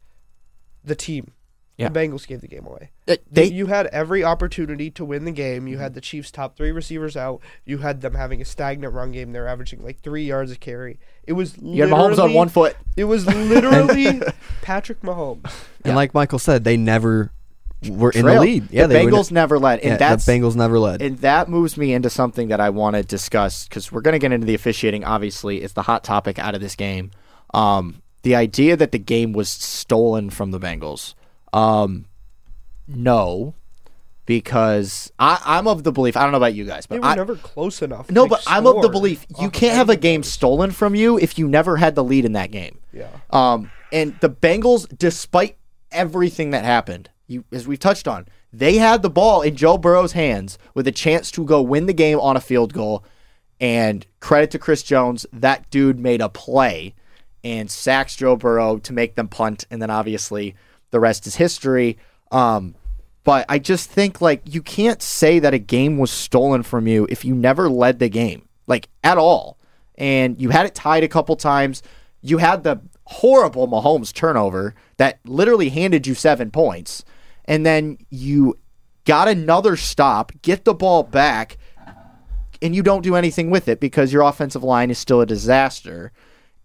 [0.84, 1.32] the team
[1.78, 1.88] Yeah.
[1.88, 5.24] the bengals gave the game away Uh, they, They you had every opportunity to win
[5.24, 8.44] the game you had the chiefs top three receivers out you had them having a
[8.44, 12.18] stagnant run game they're averaging like three yards a carry it was you had Mahomes
[12.22, 12.76] on one foot.
[12.96, 14.20] it was literally
[14.62, 15.52] patrick mahomes And
[15.86, 15.94] Yeah.
[15.96, 17.30] like Michael said, they never
[17.88, 18.68] were in the lead.
[18.70, 21.02] Yeah, the they were- Bengals never led, and yeah, that's the Bengals never led.
[21.02, 24.20] And that moves me into something that I want to discuss because we're going to
[24.20, 25.02] get into the officiating.
[25.02, 27.10] Obviously, it's the hot topic out of this game.
[27.52, 31.14] Um, the idea that the game was stolen from the Bengals.
[31.52, 32.06] Um,
[32.88, 33.54] no,
[34.26, 36.16] because I, I'm of the belief.
[36.16, 38.42] I don't know about you guys, they but were I, never close enough no, but
[38.46, 41.76] I'm of the belief you can't have a game stolen from you if you never
[41.76, 42.78] had the lead in that game.
[42.92, 45.56] yeah Um, and the Bengals, despite
[45.90, 50.12] everything that happened, you as we've touched on, they had the ball in Joe Burrow's
[50.12, 53.04] hands with a chance to go win the game on a field goal.
[53.60, 56.94] And credit to Chris Jones, that dude made a play
[57.44, 60.54] and sacks Joe Burrow to make them punt, and then obviously
[60.92, 61.98] the rest is history.
[62.30, 62.76] Um,
[63.24, 67.06] but I just think like you can't say that a game was stolen from you
[67.10, 69.58] if you never led the game, like at all.
[69.96, 71.82] And you had it tied a couple times.
[72.20, 77.04] You had the horrible Mahomes turnover that literally handed you seven points.
[77.44, 78.58] And then you
[79.04, 81.58] got another stop, get the ball back,
[82.60, 86.12] and you don't do anything with it because your offensive line is still a disaster.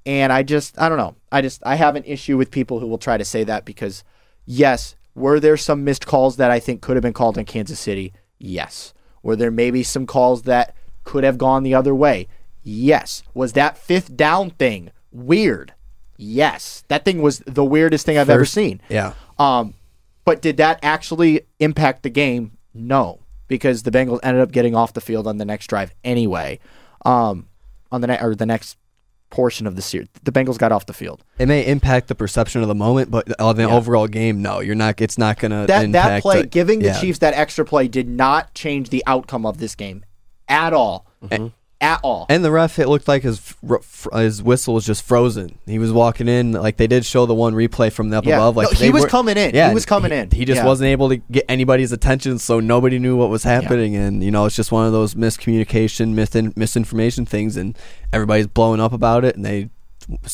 [0.05, 1.15] And I just, I don't know.
[1.31, 4.03] I just, I have an issue with people who will try to say that because,
[4.47, 7.79] yes, were there some missed calls that I think could have been called in Kansas
[7.79, 8.13] City?
[8.39, 8.93] Yes.
[9.21, 12.27] Were there maybe some calls that could have gone the other way?
[12.63, 13.21] Yes.
[13.35, 15.73] Was that fifth down thing weird?
[16.17, 16.83] Yes.
[16.87, 18.81] That thing was the weirdest thing I've ever seen.
[18.89, 19.13] yeah.
[19.37, 19.73] Um,
[20.25, 22.57] but did that actually impact the game?
[22.73, 26.59] No, because the Bengals ended up getting off the field on the next drive anyway.
[27.05, 27.47] Um,
[27.91, 28.77] on the ne- or the next
[29.29, 31.23] portion of the series, the Bengals got off the field.
[31.37, 34.75] It may impact the perception of the moment, but on the overall game, no, you're
[34.75, 34.99] not.
[35.01, 36.99] It's not gonna That impact that play, the- giving the yeah.
[37.01, 40.05] Chiefs that extra play, did not change the outcome of this game
[40.47, 41.05] at all.
[41.23, 41.47] Mm-hmm.
[41.79, 42.25] At all.
[42.27, 43.53] And the ref, it looked like his
[44.13, 45.59] his whistle was just frozen.
[45.67, 48.37] He was walking in like they did show the one replay from the up Yeah.
[48.37, 48.57] above.
[48.57, 49.53] Like No, he was coming in.
[49.53, 50.31] Yeah, He was coming in.
[50.31, 50.65] He just Yeah.
[50.65, 53.95] wasn't able to get anybody's attention, so nobody knew what was happening.
[53.95, 57.77] And you know, it's just one of those miscommunication, misin- misinformation things, and
[58.11, 59.35] everybody's blowing up about it.
[59.35, 59.69] And they,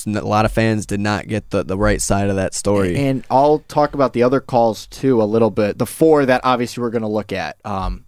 [0.05, 2.95] a lot of fans did not get the the right side of that story.
[2.95, 5.77] And I'll talk about the other calls too a little bit.
[5.77, 7.57] The four that obviously we're going to look at.
[7.65, 8.05] Um,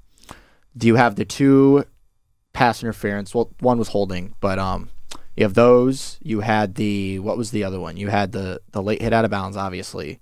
[0.78, 1.84] do you have the two
[2.56, 3.36] pass interference?
[3.36, 4.90] Well, one was holding, but um,
[5.36, 6.18] you have those.
[6.24, 7.98] You had the what was the other one?
[7.98, 10.20] You had the the late hit out of bounds, obviously,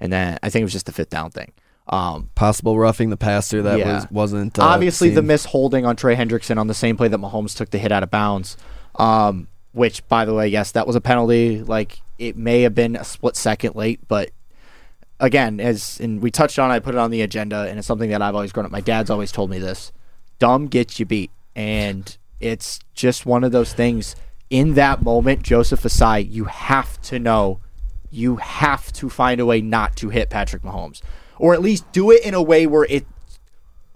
[0.00, 1.52] and then I think it was just the fifth down thing.
[1.88, 3.94] Um, Possible roughing the passer that Yeah.
[3.94, 7.18] was wasn't uh, obviously the miss holding on Trey Hendrickson on the same play that
[7.20, 8.56] Mahomes took the hit out of bounds.
[8.96, 11.62] Um, which, by the way, yes, that was a penalty.
[11.62, 14.30] Like it may have been a split second late, but
[15.20, 17.86] again, as and we touched on, it, I put it on the agenda, and it's
[17.86, 18.72] something that I've always grown up.
[18.72, 19.92] My dad's always told me this:
[20.38, 24.14] dumb gets you beat, and it's just one of those things.
[24.50, 27.58] In that moment, Joseph Ossai, you have to know,
[28.10, 31.00] you have to find a way not to hit Patrick Mahomes,
[31.38, 33.06] or at least do it in a way where it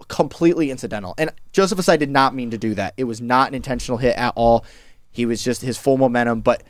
[0.09, 1.13] completely incidental.
[1.17, 2.95] And Joseph Ossai did not mean to do that.
[2.97, 4.65] It was not an intentional hit at all.
[5.09, 6.63] He was just his full momentum, but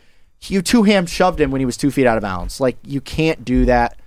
[0.44, 2.60] you two hand shoved him when he was two feet out of bounds.
[2.60, 3.98] Like you can't do that.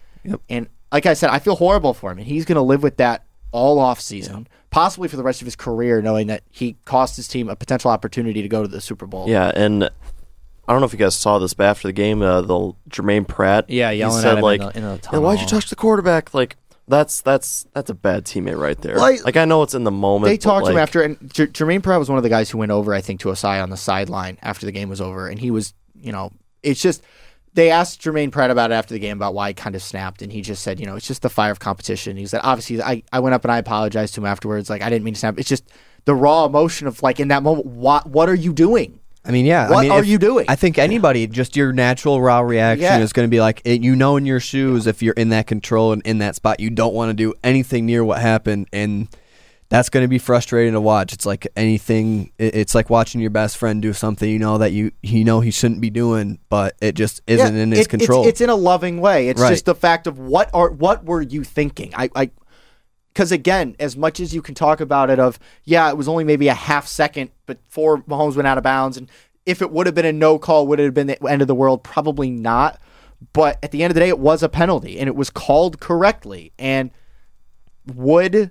[0.48, 2.98] And like I said, I feel horrible for him, and he's going to live with
[2.98, 3.23] that
[3.54, 7.28] all off season, possibly for the rest of his career, knowing that he cost his
[7.28, 9.28] team a potential opportunity to go to the Super Bowl.
[9.28, 12.40] Yeah, and I don't know if you guys saw this, but after the game, uh,
[12.42, 15.40] the Jermaine Pratt, Yeah, he said at him like, in the, in the "Yeah, "Why'd
[15.40, 16.56] you touch the quarterback?" Like
[16.88, 18.96] that's that's that's a bad teammate right there.
[18.96, 20.30] Like- Like, I know it's in the moment.
[20.30, 22.58] They talked to him after, and J- Jermaine Pratt was one of the guys who
[22.58, 25.38] went over, I think, to Ossai on the sideline after the game was over, and
[25.38, 26.30] he was, you know,
[26.62, 27.02] it's just
[27.54, 30.22] they asked Jermaine Pratt about it after the game about why he kind of snapped,
[30.22, 32.16] and he just said, you know, it's just the fire of competition.
[32.16, 34.90] He said, obviously, I, I went up and I apologized to him afterwards, like I
[34.90, 35.38] didn't mean to snap.
[35.38, 35.64] It's just
[36.04, 38.98] the raw emotion of like in that moment, what what are you doing?
[39.26, 39.70] I mean, yeah.
[39.70, 40.44] What I mean, are if- you doing?
[40.48, 42.98] I think anybody, just your natural raw reaction Yeah.
[42.98, 45.46] is going to be like, it, you know, in your shoes, if you're in that
[45.46, 49.08] control and in that spot, you don't want to do anything near what happened, and
[49.70, 51.12] that's going to be frustrating to watch.
[51.12, 52.31] It's like anything.
[52.38, 55.50] It's like watching your best friend do something you know that you you know he
[55.50, 58.22] shouldn't be doing, but it just isn't Yeah, in his it- control.
[58.22, 59.29] It's, it's in a loving way.
[59.29, 59.50] It's Right.
[59.50, 61.92] just the fact of what are what were you thinking?
[61.96, 62.31] I, I
[63.12, 66.24] because again, as much as you can talk about it, of yeah, it was only
[66.24, 69.09] maybe a half second before Mahomes went out of bounds, and
[69.46, 71.48] if it would have been a no call, would it have been the end of
[71.48, 71.83] the world?
[71.85, 72.81] Probably not.
[73.33, 75.81] But at the end of the day, it was a penalty, and it was called
[75.81, 76.53] correctly.
[76.59, 76.90] And
[77.94, 78.50] would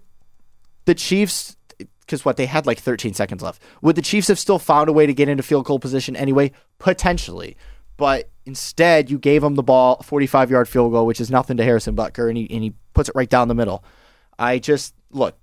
[0.85, 1.55] the Chiefs?
[1.77, 3.61] Because what they had like 13 seconds left.
[3.81, 6.51] Would the Chiefs have still found a way to get into field goal position anyway?
[6.79, 7.55] Potentially,
[7.97, 11.63] but instead you gave him the ball, 45 yard field goal, which is nothing to
[11.63, 13.83] Harrison Butker, and he and he puts it right down the middle.
[14.37, 15.37] I just look.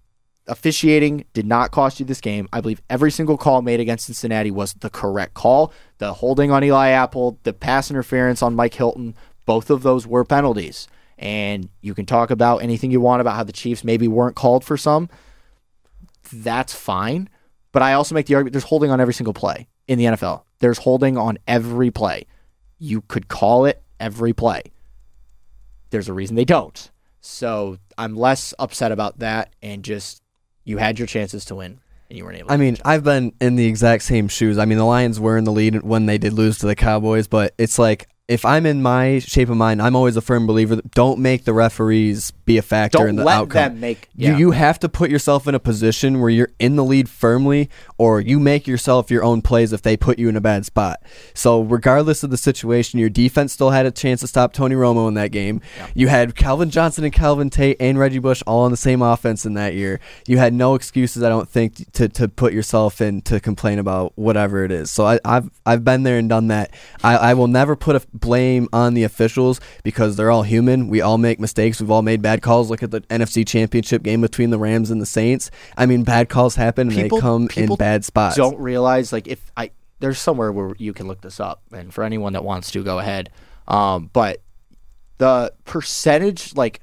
[0.46, 2.48] Officiating did not cost you this game.
[2.52, 5.72] I believe every single call made against Cincinnati was the correct call.
[5.98, 9.14] The holding on Eli Apple, the pass interference on Mike Hilton,
[9.46, 10.88] both of those were penalties.
[11.18, 14.64] And you can talk about anything you want about how the Chiefs maybe weren't called
[14.64, 15.08] for some.
[16.32, 17.28] That's fine.
[17.72, 20.42] But I also make the argument there's holding on every single play in the NFL.
[20.58, 22.26] There's holding on every play.
[22.78, 24.62] You could call it every play.
[25.90, 26.90] There's a reason they don't.
[27.20, 30.22] So I'm less upset about that and just
[30.64, 32.54] you had your chances to win and you weren't able to.
[32.54, 34.58] I mean, I've been in the exact same shoes.
[34.58, 37.28] I mean, the Lions were in the lead when they did lose to the Cowboys,
[37.28, 40.76] but it's like if I'm in my shape of mind, I'm always a firm believer
[40.76, 43.72] that don't make the referees be a factor don't in the let outcome.
[43.72, 44.30] them make yeah.
[44.30, 47.70] You you have to put yourself in a position where you're in the lead firmly,
[47.98, 51.02] or you make yourself your own plays if they put you in a bad spot.
[51.34, 55.08] So regardless of the situation, your defense still had a chance to stop Tony Romo
[55.08, 55.60] in that game.
[55.94, 59.46] You had Calvin Johnson and Calvin Tate and Reggie Bush all on the same offense
[59.46, 60.00] in that year.
[60.26, 64.12] You had no excuses, I don't think, to, to put yourself in to complain about
[64.16, 64.90] whatever it is.
[64.90, 66.72] So I, I've I've been there and done that.
[67.04, 70.88] I, I will never put a blame on the officials because they're all human.
[70.88, 71.80] We all make mistakes.
[71.80, 72.70] We've all made bad calls.
[72.70, 75.50] Look at the NFC Championship game between the Rams and the Saints.
[75.76, 78.36] I mean, bad calls happen and People- they come in bad spots.
[78.36, 82.02] don't realize like if I there's somewhere where you can look this up and for
[82.04, 83.28] anyone that wants to go ahead
[83.68, 84.40] um but
[85.18, 86.80] the percentage like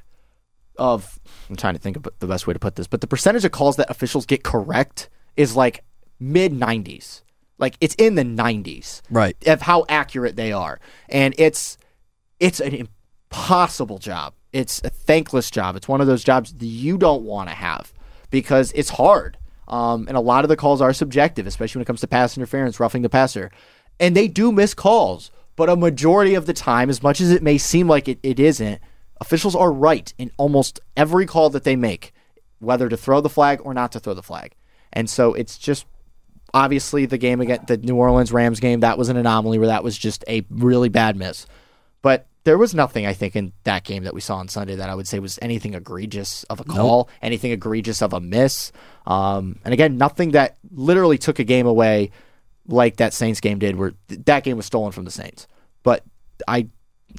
[0.78, 3.44] of I'm trying to think of the best way to put this but the percentage
[3.44, 5.84] of calls that officials get correct is like
[6.20, 7.24] mid 90s
[7.58, 9.36] like it's in the 90s Right.
[9.48, 11.78] of how accurate they are and it's
[12.40, 12.76] it's an
[13.32, 15.76] impossible job it's a thankless job.
[15.76, 17.94] It's one of those jobs that you don't want to have
[18.30, 19.38] because it's hard.
[19.68, 22.38] Um, and a lot of the calls are subjective especially when it comes to pass
[22.38, 23.52] interference roughing the passer.
[24.00, 27.44] And they do miss calls but a majority of the time as much as it
[27.44, 28.80] may seem like it, it isn't
[29.20, 32.14] officials are right in almost every call that they make
[32.60, 34.56] whether to throw the flag or not to throw the flag.
[34.94, 35.86] And so it's just
[36.54, 39.84] obviously the game against the New Orleans Rams game that was an anomaly where that
[39.84, 41.46] was just a really bad miss.
[42.02, 44.90] But there was nothing I think in that game that we saw on Sunday that
[44.90, 48.72] I would say was anything egregious of a call, anything egregious of a miss.
[49.06, 52.12] Um, and again, nothing that literally took a game away
[52.66, 55.46] like that Saints game did, where th- that game was stolen from the Saints.
[55.84, 56.06] But
[56.48, 56.70] I,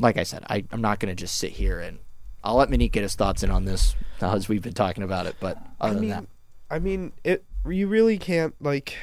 [0.01, 1.99] like I said, I, I'm not going to just sit here and
[2.43, 5.37] I'll let Monique get his thoughts in on this as we've been talking about it.
[5.41, 6.25] But other I than mean, that,
[6.71, 7.45] I mean, it.
[7.69, 8.97] You really can't like,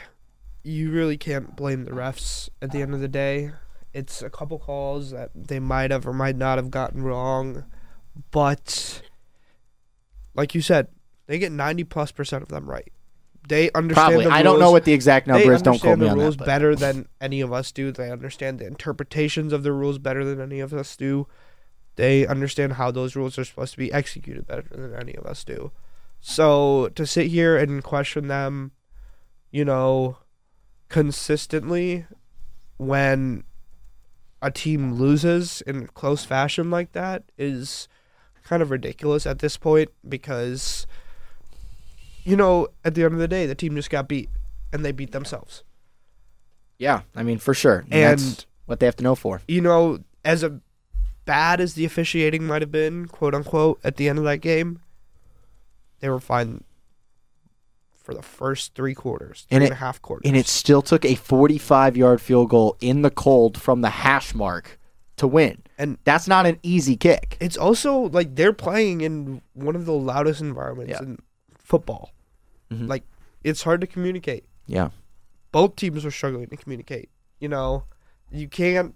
[0.63, 2.49] you really can't blame the refs.
[2.63, 3.51] At the end of the day,
[3.95, 7.63] it's a couple calls that they might have or might not have gotten wrong,
[8.29, 9.01] but
[10.33, 10.89] like you said,
[11.27, 12.91] they get ninety plus percent of them right.
[13.47, 14.07] They understand.
[14.07, 14.25] Probably.
[14.25, 14.73] The I don't know rules.
[14.73, 15.61] what the exact number they is.
[15.61, 16.45] Don't understand me the on rules that.
[16.45, 17.91] better than any of us do.
[17.91, 21.27] They understand the interpretations of the rules better than any of us do.
[21.95, 25.45] They understand how those rules are supposed to be executed better than any of us
[25.45, 25.71] do.
[26.19, 28.71] So to sit here and question them,
[29.51, 30.17] you know,
[30.89, 32.05] consistently
[32.77, 33.43] when
[34.45, 37.87] a team loses in close fashion like that is
[38.43, 40.85] kind of ridiculous at this point because
[42.23, 44.29] you know, at the end of the day, the team just got beat
[44.71, 45.63] and they beat themselves.
[46.77, 47.85] Yeah, I mean for sure.
[47.91, 49.41] And- that's what they have to know for.
[49.47, 50.59] You know, as a
[51.25, 54.79] bad as the officiating might have been, quote unquote, at the end of that game,
[56.01, 56.63] they were fine
[58.05, 60.23] for the first three quarters, three And and, it- a half quarters.
[60.27, 64.33] And it still took a 45 yard field goal in the cold from the hash
[64.35, 64.79] mark
[65.17, 65.63] to win.
[65.77, 67.35] And- that's not an easy kick.
[67.41, 71.01] it's also like they're playing in one of the loudest environments Yeah.
[71.01, 71.17] in
[71.57, 72.13] football.
[72.71, 72.87] Mhm.
[72.87, 73.03] Like
[73.43, 74.45] it's hard to communicate.
[74.67, 74.89] Yeah.
[75.51, 77.09] Both teams were struggling to communicate.
[77.39, 77.83] You know,
[78.31, 78.93] you can't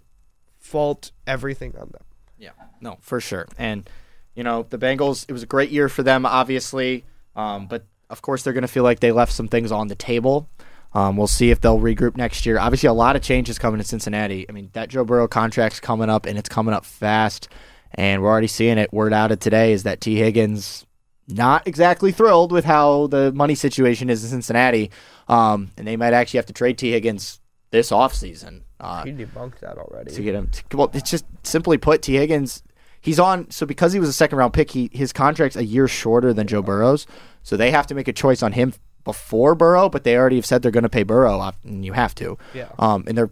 [0.58, 2.02] fault everything on them.
[2.38, 3.46] Yeah, no, for sure.
[3.58, 3.88] And
[4.34, 5.24] you know, the Bengals.
[5.28, 7.04] It was a great year for them, obviously.
[7.36, 9.94] Um, but of course, they're going to feel like they left some things on the
[9.94, 10.48] table.
[10.92, 12.58] Um, we'll see if they'll regroup next year.
[12.58, 14.44] Obviously, a lot of changes coming to Cincinnati.
[14.48, 17.48] I mean, that Joe Burrow contract's coming up, and it's coming up fast.
[17.94, 18.92] And we're already seeing it.
[18.92, 20.86] Word out of today is that Tee Higgins
[21.28, 24.90] not exactly thrilled with how the money situation is in Cincinnati.
[25.28, 28.62] Um, and they might actually have to trade Tee Higgins this offseason.
[28.80, 30.12] Uh, He debunked that already.
[30.12, 30.50] to get him.
[30.70, 32.62] To, well, it's just simply put, Tee Higgins,
[33.00, 33.48] he's on.
[33.50, 36.46] So because he was a second round pick, he his contract's a year shorter than
[36.48, 37.06] Joe Burrow's.
[37.42, 38.74] So they have to make a choice on him
[39.04, 41.94] before Burrow, but they already have said they're going to pay Burrow, off, and you
[41.94, 42.38] have to.
[42.54, 42.68] Yeah.
[42.78, 43.30] Um, and they're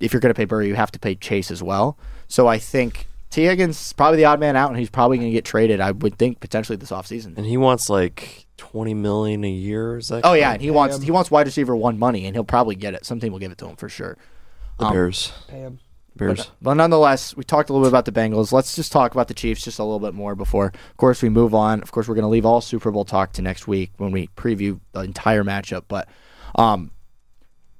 [0.00, 1.98] if you're going to pay Burrow, you have to pay Chase as well.
[2.28, 5.28] So I think Tee Higgins is probably the odd man out, and he's probably going
[5.28, 5.80] to get traded.
[5.80, 7.36] I would think potentially this offseason.
[7.36, 9.98] And he wants like twenty million a year.
[9.98, 10.22] Is that?
[10.24, 12.94] Oh yeah, and he wants he wants wide receiver one money, and he'll probably get
[12.94, 13.04] it.
[13.04, 14.16] Some team will give it to him for sure.
[14.78, 15.32] the um, Bears.
[15.48, 15.80] Pay him.
[16.18, 16.38] Bears.
[16.38, 18.52] But, but nonetheless, we talked a little bit about the Bengals.
[18.52, 21.28] Let's just talk about the Chiefs just a little bit more before, of course, we
[21.28, 21.80] move on.
[21.80, 24.28] Of course, we're going to leave all Super Bowl talk to next week when we
[24.36, 25.84] preview the entire matchup.
[25.88, 26.08] But
[26.56, 26.90] um,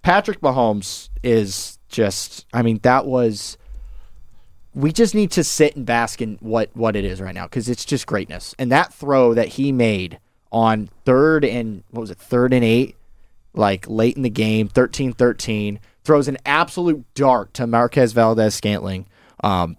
[0.03, 3.59] Patrick Mahomes is just, I mean, that was.
[4.75, 7.69] We just need to sit and bask in what, what it is right now because
[7.69, 8.55] it's just greatness.
[8.61, 10.21] And that throw that he made
[10.53, 12.97] on third and, what was it, third and eight,
[13.55, 19.07] like late in the game, 13 13, throws an absolute dart to Marquez Valdes-Scantling.
[19.45, 19.77] Um,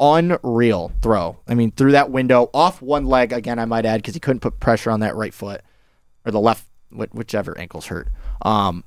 [0.00, 1.38] unreal throw.
[1.46, 4.40] I mean, through that window, off one leg, again, I might add, because he couldn't
[4.40, 5.60] put pressure on that right foot
[6.24, 6.66] or the left,
[7.12, 8.08] whichever ankle's hurt.
[8.40, 8.84] Um,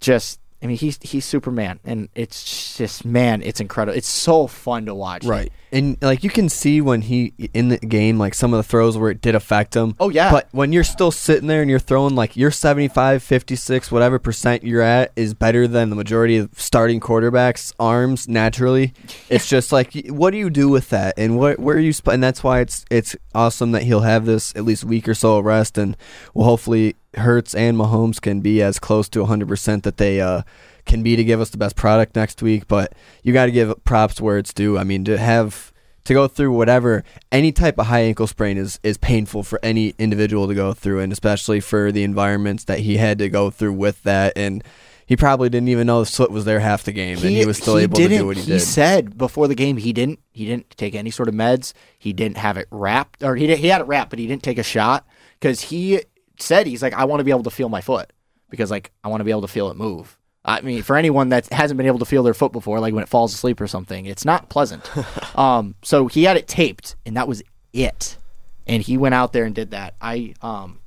[0.00, 3.98] just, I mean, he's he's Superman, and it's just man, it's incredible.
[3.98, 5.26] It's so fun to watch.
[5.26, 5.52] Right.
[5.70, 8.96] And like you can see when he in the game, like some of the throws
[8.96, 9.94] where it did affect him.
[10.00, 10.30] Oh, yeah.
[10.30, 14.64] But when you're still sitting there and you're throwing like your 75, 56, whatever percent
[14.64, 18.94] you're at is better than the majority of starting quarterbacks' arms naturally.
[19.28, 21.14] It's just like what do you do with that?
[21.18, 24.24] And what where are you sp- and that's why it's it's awesome that he'll have
[24.24, 25.96] this at least week or so of rest and
[26.34, 30.42] we'll hopefully Hurts and Mahomes can be as close to 100% that they uh
[30.84, 33.84] can be to give us the best product next week, but you got to give
[33.84, 34.76] props where it's due.
[34.78, 35.72] I mean, to have
[36.04, 39.94] to go through whatever any type of high ankle sprain is is painful for any
[39.98, 43.72] individual to go through, and especially for the environments that he had to go through
[43.72, 44.34] with that.
[44.36, 44.62] And
[45.06, 47.58] he probably didn't even know the foot was there half the game, and he was
[47.58, 48.60] still able to do what he, he did.
[48.60, 51.72] said before the game he didn't he didn't take any sort of meds.
[51.98, 54.42] He didn't have it wrapped, or he did, he had it wrapped, but he didn't
[54.42, 55.06] take a shot
[55.40, 56.02] because he
[56.38, 58.12] said he's like I want to be able to feel my foot
[58.50, 60.18] because like I want to be able to feel it move.
[60.44, 63.02] I mean, for anyone that hasn't been able to feel their foot before, like when
[63.02, 64.90] it falls asleep or something, it's not pleasant.
[65.38, 67.42] um, so he had it taped, and that was
[67.72, 68.18] it.
[68.66, 69.94] And he went out there and did that.
[70.00, 70.80] I um,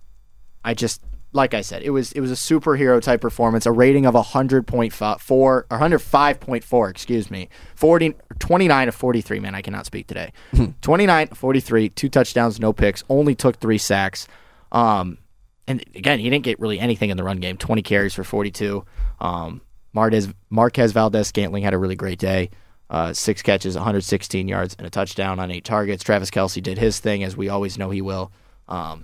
[0.63, 1.01] I just
[1.33, 3.65] like I said, it was it was a superhero type performance.
[3.65, 8.87] A rating of hundred point four or hundred five point four, excuse me, 40, 29
[8.87, 9.39] of forty three.
[9.39, 10.33] Man, I cannot speak today.
[10.81, 13.03] Twenty nine forty three, two touchdowns, no picks.
[13.09, 14.27] Only took three sacks.
[14.71, 15.17] Um,
[15.67, 17.57] and again, he didn't get really anything in the run game.
[17.57, 18.85] Twenty carries for forty two.
[19.19, 19.61] Um,
[19.93, 22.51] Marquez Marquez Valdes-Scantling had a really great day.
[22.89, 26.03] Uh, six catches, 116 yards, and a touchdown on eight targets.
[26.03, 28.31] Travis Kelce did his thing, as we always know he will.
[28.69, 29.03] Um,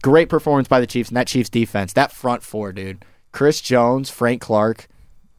[0.00, 1.92] great performance by the Chiefs and that Chiefs defense.
[1.92, 3.04] That front four, dude.
[3.32, 4.88] Chris Jones, Frank Clark,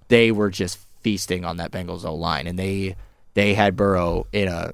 [0.07, 2.95] they were just feasting on that Bengals O line, and they
[3.33, 4.73] they had Burrow in a.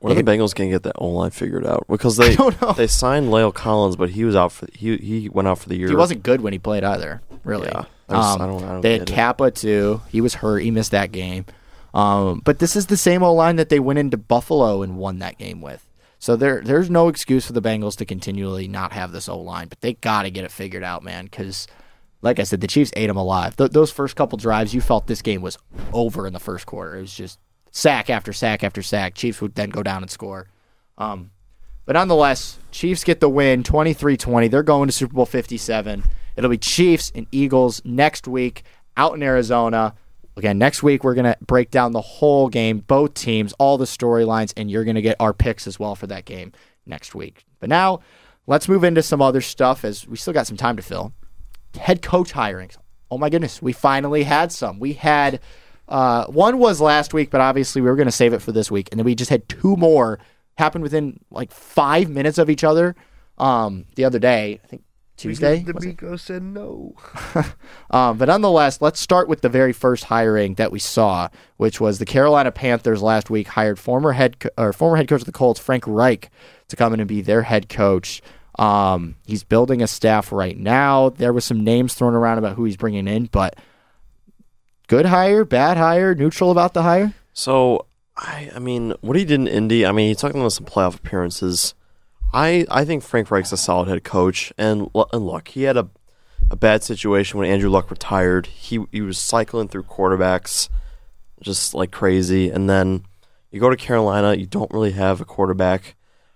[0.00, 1.86] When are the Bengals gonna get that O line figured out?
[1.88, 2.34] Because they
[2.76, 5.76] they signed La'el Collins, but he was out for he he went out for the
[5.76, 5.88] year.
[5.88, 7.22] He wasn't good when he played either.
[7.44, 7.68] Really.
[7.68, 9.14] Yeah, I just- Um, I don't- I don't they had get it.
[9.14, 10.00] Cappa too.
[10.08, 10.58] He was hurt.
[10.60, 11.46] He missed that game.
[11.94, 15.20] Um, but this is the same O line that they went into Buffalo and won
[15.20, 15.84] that game with.
[16.18, 19.68] So there, there's no excuse for the Bengals to continually not have this O line,
[19.68, 21.24] but they got to get it figured out, man.
[21.26, 21.68] Because,
[22.22, 23.56] like I said, the Chiefs ate them alive.
[23.56, 25.56] Th- those first couple drives, you felt this game was
[25.92, 26.96] over in the first quarter.
[26.96, 27.38] It was just
[27.78, 29.14] sack after sack after sack.
[29.14, 30.48] Chiefs would then go down and score.
[30.98, 31.30] Um,
[31.86, 34.48] but nonetheless, Chiefs get the win 23 20.
[34.48, 36.02] They're going to Super Bowl 57.
[36.36, 38.64] It'll be Chiefs and Eagles next week
[38.96, 39.94] out in Arizona.
[40.36, 43.86] Again, next week we're going to break down the whole game, both teams, all the
[43.86, 46.52] storylines, and you're going to get our picks as well for that game
[46.86, 47.44] next week.
[47.58, 48.00] But now,
[48.46, 51.12] let's move into some other stuff as we still got some time to fill.
[51.74, 52.76] Head coach hirings.
[53.10, 54.78] Oh my goodness, we finally had some.
[54.78, 55.40] We had
[55.88, 58.70] uh, one was last week, but obviously we were going to save it for this
[58.70, 60.18] week, and then we just had two more
[60.56, 62.94] happen within like five minutes of each other.
[63.38, 64.82] Um, the other day, I think
[65.18, 65.62] Tuesday.
[65.62, 65.74] The?
[65.74, 66.94] Miko said no.
[67.90, 71.98] Um, but nonetheless, let's start with the very first hiring that we saw, which was
[71.98, 75.32] the Carolina Panthers last week hired former head co- or former head coach of the
[75.32, 76.30] Colts, Frank Reich,
[76.68, 78.20] to come in and be their head coach.
[78.58, 81.08] Um, he's building a staff right now.
[81.08, 83.56] There was some names thrown around about who he's bringing in, but
[84.88, 87.14] good hire, bad hire, neutral about the hire.
[87.32, 87.86] So
[88.16, 90.96] I I mean, what he did in Indy, I mean, he's talking about some playoff
[90.96, 91.74] appearances.
[92.32, 95.88] I I think Frank Reich's a solid head coach, and and look, he had a
[96.50, 98.46] a bad situation when Andrew Luck retired.
[98.46, 100.68] He he was cycling through quarterbacks
[101.40, 103.04] just like crazy, and then
[103.50, 105.94] you go to Carolina, you don't really have a quarterback.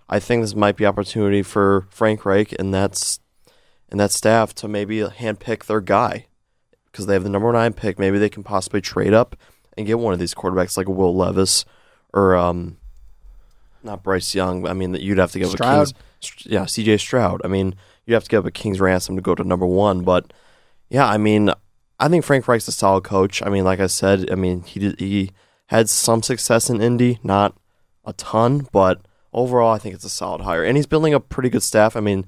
[0.09, 3.19] I think this might be opportunity for Frank Reich and that's
[3.89, 6.27] and that staff to maybe handpick their guy
[6.93, 7.99] because they have the number nine pick.
[7.99, 9.35] Maybe they can possibly trade up
[9.75, 11.65] and get one of these quarterbacks like Will Levis
[12.13, 12.77] or um,
[13.81, 14.67] not Bryce Young.
[14.67, 15.87] I mean, that you'd have to give Stroud.
[15.89, 16.97] a King's, yeah, C.J.
[16.97, 17.41] Stroud.
[17.43, 17.75] I mean,
[18.05, 20.03] you'd have to give a King's ransom to go to number one.
[20.03, 20.31] But
[20.89, 21.51] yeah, I mean,
[21.99, 23.41] I think Frank Reich's a solid coach.
[23.41, 25.31] I mean, like I said, I mean he did, he
[25.67, 27.57] had some success in Indy, not
[28.05, 29.01] a ton, but
[29.33, 31.95] overall, I think it's a solid hire, and he's building a pretty good staff.
[31.95, 32.25] I mean,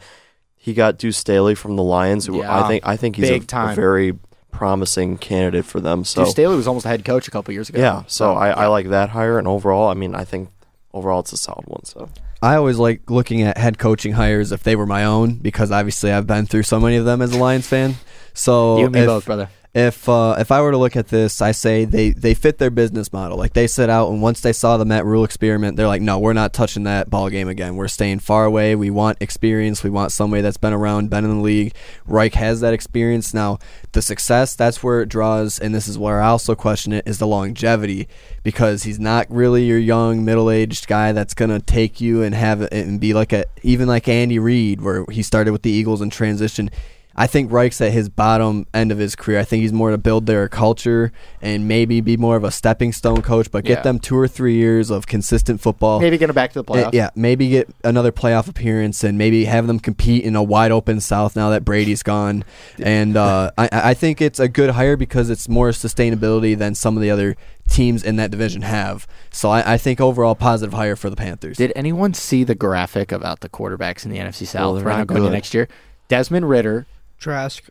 [0.55, 3.35] he got Deuce Staley from the Lions, who Yeah, I think I think he's a,
[3.35, 4.17] a very
[4.55, 6.03] promising candidate for them.
[6.03, 7.79] So Deuce Staley was almost a head coach a couple years ago.
[7.79, 10.49] yeah, so I, I like that hire, and overall, I mean, I think
[10.93, 11.83] overall it's a solid one.
[11.85, 12.09] So
[12.41, 16.11] I always like looking at head coaching hires if they were my own because obviously
[16.11, 17.95] I've been through so many of them as a Lions fan.
[18.33, 19.49] So you and me if, both, brother.
[19.75, 22.69] If uh, if I were to look at this, I say they they fit their
[22.69, 23.37] business model.
[23.37, 26.17] Like they set out, and once they saw the Matt Rhule experiment, they're like, no,
[26.17, 27.75] we're not touching that ball game again.
[27.75, 28.75] We're staying far away.
[28.75, 29.83] We want experience.
[29.83, 31.75] We want somebody that's been around, been in the league.
[32.07, 33.33] Reich has that experience.
[33.33, 33.59] Now,
[33.91, 37.19] the success that's where it draws, and this is where I also question it is
[37.19, 38.07] the longevity
[38.43, 42.61] because he's not really your young middle aged guy that's gonna take you and have
[42.61, 45.99] it and be like a even like Andy Reid where he started with the Eagles
[45.99, 46.69] and transition.
[47.17, 49.39] I think Reich's at his bottom end of his career.
[49.39, 51.11] I think he's more to build their culture
[51.41, 53.81] and maybe be more of a stepping stone coach, but get Yeah.
[53.83, 56.01] them two or three years of consistent football.
[56.01, 56.93] Maybe get them back to the playoffs.
[56.93, 60.99] yeah, maybe get another playoff appearance and maybe have them compete in a wide open
[60.99, 62.43] South now that Brady's gone.
[62.81, 66.97] And uh, I, I think it's a good hire because it's more sustainability than some
[66.97, 67.37] of the other
[67.69, 69.07] teams in that division have.
[69.31, 71.57] So I, I think overall positive hire for the Panthers.
[71.57, 74.97] Did anyone see the graphic about the quarterbacks in the NFC South they're right now
[74.99, 75.67] not going into next year?
[76.07, 76.85] Desmond Ridder,
[77.17, 77.63] Trask.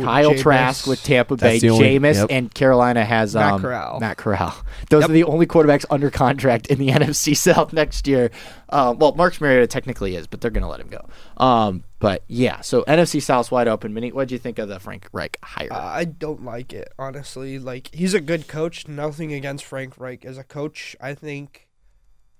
[0.00, 0.40] Kyle Jameis.
[0.42, 2.26] Trask with Tampa Bay, That's the only- Jameis, yep.
[2.28, 4.00] and Carolina has Matt um, Corral.
[4.00, 4.52] Matt Corral.
[4.90, 5.10] Those Yep.
[5.10, 8.32] are the only quarterbacks under contract in the NFC South next year.
[8.70, 11.06] Um, well, Marcus Mariota technically is, but they're going to let him go.
[11.36, 13.94] Um, but yeah, so NFC South's wide open.
[13.94, 15.68] Minnie, what do you think of the Frank Reich hire?
[15.72, 17.60] Uh, I don't like it, honestly.
[17.60, 18.88] Like, he's a good coach.
[18.88, 20.96] Nothing against Frank Reich as a coach.
[21.00, 21.68] I think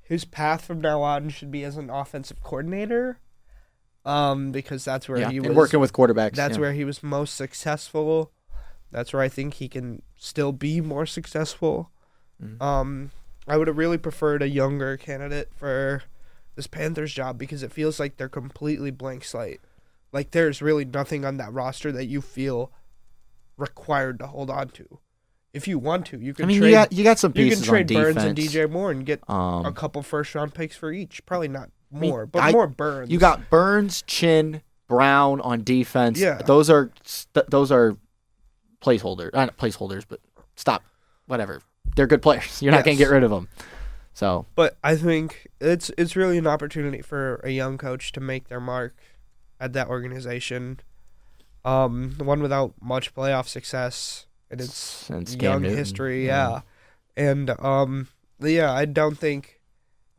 [0.03, 3.21] his path from now on should be as an offensive coordinator.
[4.05, 6.35] Um, because that's where yeah, he was working with quarterbacks.
[6.35, 6.61] That's yeah.
[6.61, 8.33] where he was most successful.
[8.91, 11.91] That's where I think he can still be more successful.
[12.43, 12.61] Mhm.
[12.61, 13.11] Um,
[13.49, 16.03] I would have really preferred a younger candidate for
[16.55, 19.61] this Panthers job because it feels like they're completely blank slate.
[20.13, 22.71] Like there's really nothing on that roster that you feel
[23.57, 24.99] required to hold on to.
[25.53, 26.69] If you want to, you can I mean, trade.
[26.71, 28.25] you got you got some you can trade Burns defense.
[28.27, 31.25] and DJ Moore and get a Um, couple first round picks for each.
[31.27, 33.11] Probably not more, but I- more Burns.
[33.11, 36.19] you got Burns, Chinn, Brown on defense.
[36.21, 36.39] Yeah.
[36.45, 37.97] those are st- those are
[38.83, 39.33] placeholders.
[39.33, 40.21] Not placeholders, but
[40.57, 40.83] stop.
[41.27, 41.63] Whatever.
[41.97, 42.61] They're good players.
[42.63, 43.49] You're not going to get rid of them.
[44.13, 48.49] So But I think it's it's really an opportunity for a young coach to make
[48.49, 48.95] their mark
[49.59, 50.81] at that organization.
[51.65, 56.49] Um, the one without much playoff success in its Since young history, yeah.
[56.51, 56.61] yeah.
[57.17, 59.54] And um, yeah, I don't think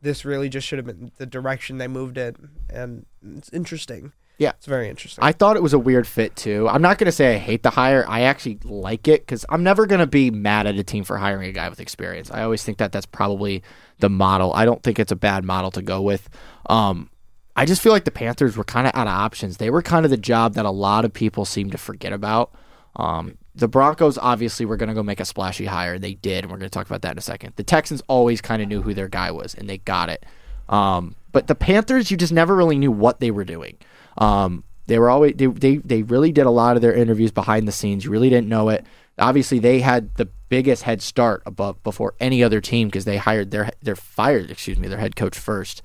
[0.06, 2.34] this really just should have been the direction they moved in,
[2.70, 4.12] and it's interesting.
[4.38, 4.50] Yeah.
[4.50, 5.24] it's very interesting.
[5.24, 6.68] I thought it was a weird fit too.
[6.68, 8.04] I'm not going to say I hate the hire.
[8.06, 11.16] I actually like it because I'm never going to be mad at a team for
[11.16, 12.30] hiring a guy with experience.
[12.30, 13.62] I always think that that's probably
[13.98, 14.52] the model.
[14.52, 16.28] I don't think it's a bad model to go with.
[16.68, 17.08] Um,
[17.56, 19.56] I just feel like the Panthers were kind of out of options.
[19.56, 22.54] They were kind of the job that a lot of people seem to forget about.
[22.96, 25.94] Um, the Broncos obviously were going to go make a splashy hire.
[25.94, 27.54] And they did, and we're going to talk about that in a second.
[27.56, 30.24] The Texans always kind of knew who their guy was, and they got it.
[30.68, 33.76] Um, but the Panthers, you just never really knew what they were doing.
[34.18, 37.66] Um, they were always they, they they really did a lot of their interviews behind
[37.66, 38.04] the scenes.
[38.04, 38.84] You really didn't know it.
[39.18, 43.50] Obviously, they had the biggest head start above before any other team because they hired
[43.50, 45.82] their their fired excuse me their head coach first.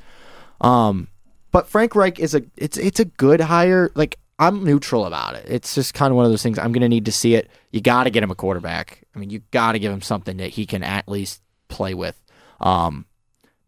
[0.60, 1.08] Um,
[1.52, 3.92] but Frank Reich is a it's it's a good hire.
[3.96, 5.46] Like I'm neutral about it.
[5.48, 6.58] It's just kind of one of those things.
[6.58, 7.48] I'm going to need to see it.
[7.70, 9.04] You got to get him a quarterback.
[9.16, 12.20] I mean, you got to give him something that he can at least play with.
[12.60, 13.06] Um,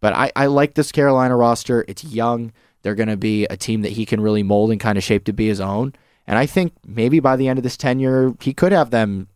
[0.02, 1.86] but I, I like this Carolina roster.
[1.88, 2.54] It's young.
[2.82, 5.26] They're going to be a team that he can really mold and kind of shape
[5.26, 5.94] to be his own.
[6.26, 9.28] And I think maybe by the end of this tenure, he could have them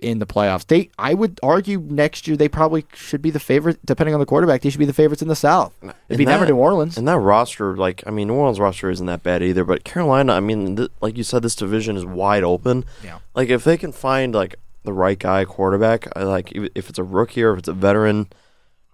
[0.00, 0.64] in the playoffs.
[0.66, 4.26] They, I would argue, next year they probably should be the favorite, depending on the
[4.26, 4.62] quarterback.
[4.62, 5.72] They should be the favorites in the South.
[5.82, 6.96] It'd be And them or that- New Orleans.
[6.96, 10.34] And that roster, like, I mean, New Orleans roster isn't that bad either, but Carolina,
[10.34, 12.84] I mean, th- like you said, this division is wide open.
[13.02, 13.18] Yeah.
[13.34, 17.04] Like, if they can find, like, the right guy quarterback, like, if if it's a
[17.04, 18.28] rookie or if it's a veteran,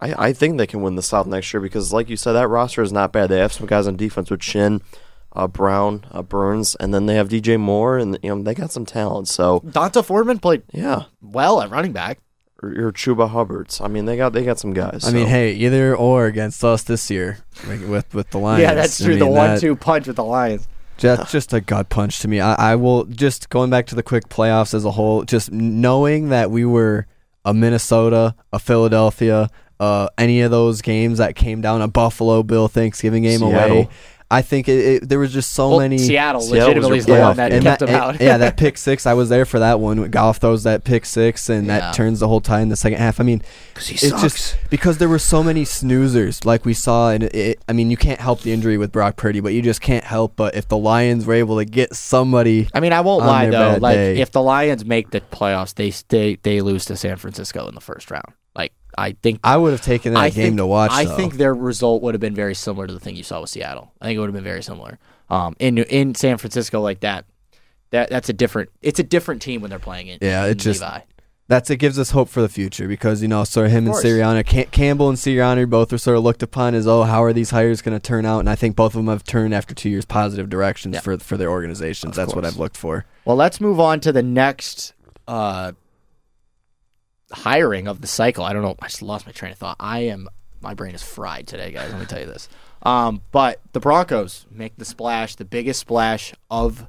[0.00, 2.48] I, I think they can win the South next year because, like you said, that
[2.48, 3.28] roster is not bad.
[3.28, 4.80] They have some guys on defense with Shin,
[5.34, 8.70] uh, Brown, uh, Burns, and then they have DJ Moore, and, you know, they got
[8.70, 9.28] some talent.
[9.28, 11.04] So, D'Onta Foreman played yeah.
[11.20, 12.18] well at running back.
[12.62, 13.80] Or, or Chuba Hubbards.
[13.80, 15.04] I mean, they got they got some guys.
[15.06, 18.62] I mean, hey, either or against us this year with with the Lions.
[18.62, 19.16] yeah, that's I true.
[19.16, 20.66] the mean, that- one-two punch with the Lions.
[20.96, 22.40] Just, just a gut punch to me.
[22.40, 25.24] I, I will just going back to the quick playoffs as a whole.
[25.24, 27.06] Just knowing that we were
[27.44, 32.68] a Minnesota, a Philadelphia, uh, any of those games that came down a Buffalo Bill
[32.68, 33.88] Thanksgiving game away.
[34.30, 35.98] I think it, it, there was just so Well, many.
[35.98, 38.20] Seattle, Seattle legitimately is the one that kept that, them out.
[38.20, 39.06] yeah, that pick six.
[39.06, 40.10] I was there for that one.
[40.10, 41.78] Goff throws that pick six, and Yeah.
[41.78, 43.20] that turns the whole tie in the second half.
[43.20, 43.42] I mean,
[43.74, 44.22] Because he it's sucks.
[44.22, 47.10] just because there were so many snoozers, like we saw.
[47.10, 49.80] And it, I mean, you can't help the injury with Brock Purdy, but you just
[49.82, 50.36] can't help.
[50.36, 53.76] But if the Lions were able to get somebody, I mean, I won't lie though.
[53.80, 54.20] Like, day.
[54.20, 57.80] if the Lions make the playoffs, they they they lose to San Francisco in the
[57.80, 58.32] first round.
[58.96, 60.90] I think I would have taken that I game think, to watch.
[60.92, 61.16] I though.
[61.16, 63.92] think their result would have been very similar to the thing you saw with Seattle.
[64.00, 64.98] I think it would have been very similar.
[65.30, 67.24] Um, in in San Francisco, like that,
[67.90, 68.70] that that's a different.
[68.82, 70.22] It's a different team when they're playing it.
[70.22, 71.00] Yeah, in it just- Levi.
[71.48, 73.92] that's it gives us hope for the future because you know, sort of him and
[73.92, 74.04] course.
[74.04, 77.32] Sirianni, Cam- Campbell and Sirianni both are sort of looked upon as oh, how are
[77.32, 78.40] these hires going to turn out?
[78.40, 81.00] And I think both of them have turned after two years positive directions Yeah.
[81.00, 82.10] for for their organizations.
[82.18, 82.44] Of That's what.
[82.44, 83.04] I've looked for.
[83.24, 84.92] Well, let's move on to the next
[85.26, 85.72] uh,
[87.34, 88.44] hiring of the cycle.
[88.44, 88.76] I don't know.
[88.80, 89.76] I just lost my train of thought.
[89.80, 90.28] I am.
[90.60, 91.90] My brain is fried today, guys.
[91.90, 92.48] Let me tell you this.
[92.82, 96.86] Um, but the Broncos make the splash, the biggest splash of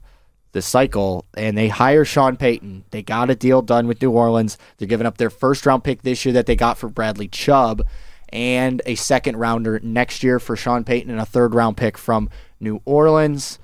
[0.51, 2.85] the cycle, and they hire Sean Payton.
[2.91, 4.57] They got a deal done with New Orleans.
[4.77, 7.85] They're giving up their first round pick this year that they got for Bradley Chubb,
[8.29, 12.29] and a second rounder next year for Sean Payton, and a third round pick from
[12.59, 13.59] New Orleans.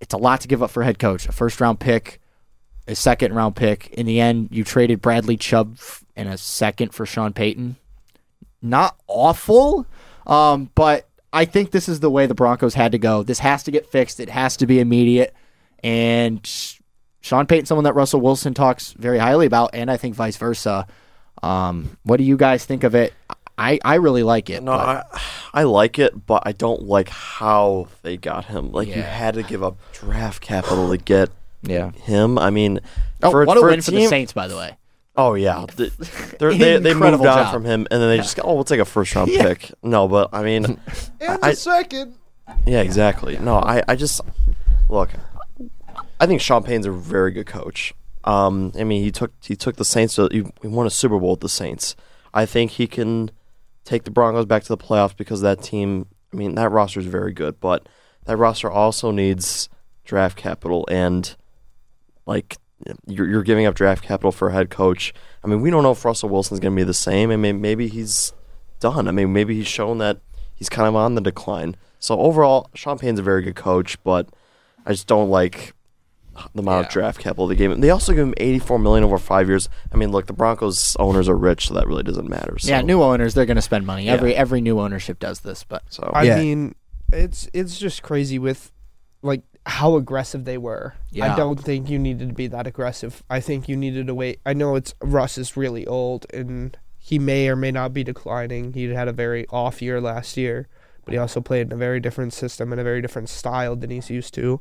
[0.00, 1.26] It's a lot to give up for head coach.
[1.26, 2.20] A first round pick,
[2.88, 3.88] a second round pick.
[3.90, 5.78] In the end, you traded Bradley Chubb
[6.16, 7.76] and a second for Sean Payton.
[8.60, 9.86] Not awful,
[10.26, 13.22] um, but I think this is the way the Broncos had to go.
[13.22, 14.18] This has to get fixed.
[14.18, 15.32] It has to be immediate.
[15.84, 16.40] And
[17.20, 20.86] Sean Payton, someone that Russell Wilson talks very highly about, and I think vice versa.
[21.42, 23.14] Um, what do you guys think of it?
[23.56, 24.62] I, I really like it.
[24.62, 28.72] No, but- I, I like it, but I don't like how they got him.
[28.72, 31.30] Like you had to give up draft capital to get
[31.62, 31.90] yeah.
[31.92, 32.38] him.
[32.38, 32.80] I mean,
[33.22, 34.76] Oh, for, what a for win for the Saints, by the way.
[35.16, 35.90] Oh yeah, The-
[36.38, 38.64] they're- they they Incredible moved on from him, and then they just go, oh, we'll
[38.64, 39.72] take a first round pick.
[39.82, 40.78] No, but I mean,
[41.20, 42.14] I, second.
[42.66, 43.36] yeah, exactly.
[43.38, 44.20] No, I I just
[44.88, 45.10] look.
[46.20, 47.92] I think Sean Payne's a very good coach.
[48.24, 51.18] Um, I mean, he took he took the Saints to he he won a Super
[51.18, 51.96] Bowl with the Saints.
[52.32, 53.30] I think he can
[53.84, 56.06] take the Broncos back to the playoffs because that team.
[56.32, 57.88] I mean, that roster is very good, but
[58.26, 59.68] that roster also needs
[60.04, 61.34] draft capital and
[62.28, 62.58] like
[63.06, 65.12] you're you're giving up draft capital for a head coach.
[65.42, 67.30] I mean, we don't know if Russell Wilson's going to be the same.
[67.32, 68.32] I mean, maybe he's
[68.78, 69.08] done.
[69.08, 70.18] I mean, maybe he's shown that
[70.54, 71.74] he's kind of on the decline.
[71.98, 74.28] So overall, Sean Payne's a very good coach, but
[74.86, 75.74] I just don't like
[76.54, 76.86] the amount Yeah.
[76.86, 77.80] of draft capital they gave him.
[77.80, 79.68] They also give him 84 million over five years.
[79.92, 82.56] I mean, look, the Broncos owners are rich, so that really doesn't matter.
[82.58, 84.04] So, Yeah, new owners, they're going to spend money.
[84.04, 84.12] Yeah.
[84.12, 86.38] Every every new ownership does this, but So I Yeah.
[86.38, 86.76] mean,
[87.12, 88.70] it's it's just crazy with
[89.22, 90.94] like how aggressive they were.
[91.10, 91.32] Yeah.
[91.32, 93.22] I don't think you needed to be that aggressive.
[93.28, 94.40] I think you needed to wait.
[94.46, 98.72] I know it's Russ is really old and he may or may not be declining.
[98.72, 100.68] He had a very off year last year,
[101.04, 103.90] but he also played in a very different system and a very different style than
[103.90, 104.60] he's used to,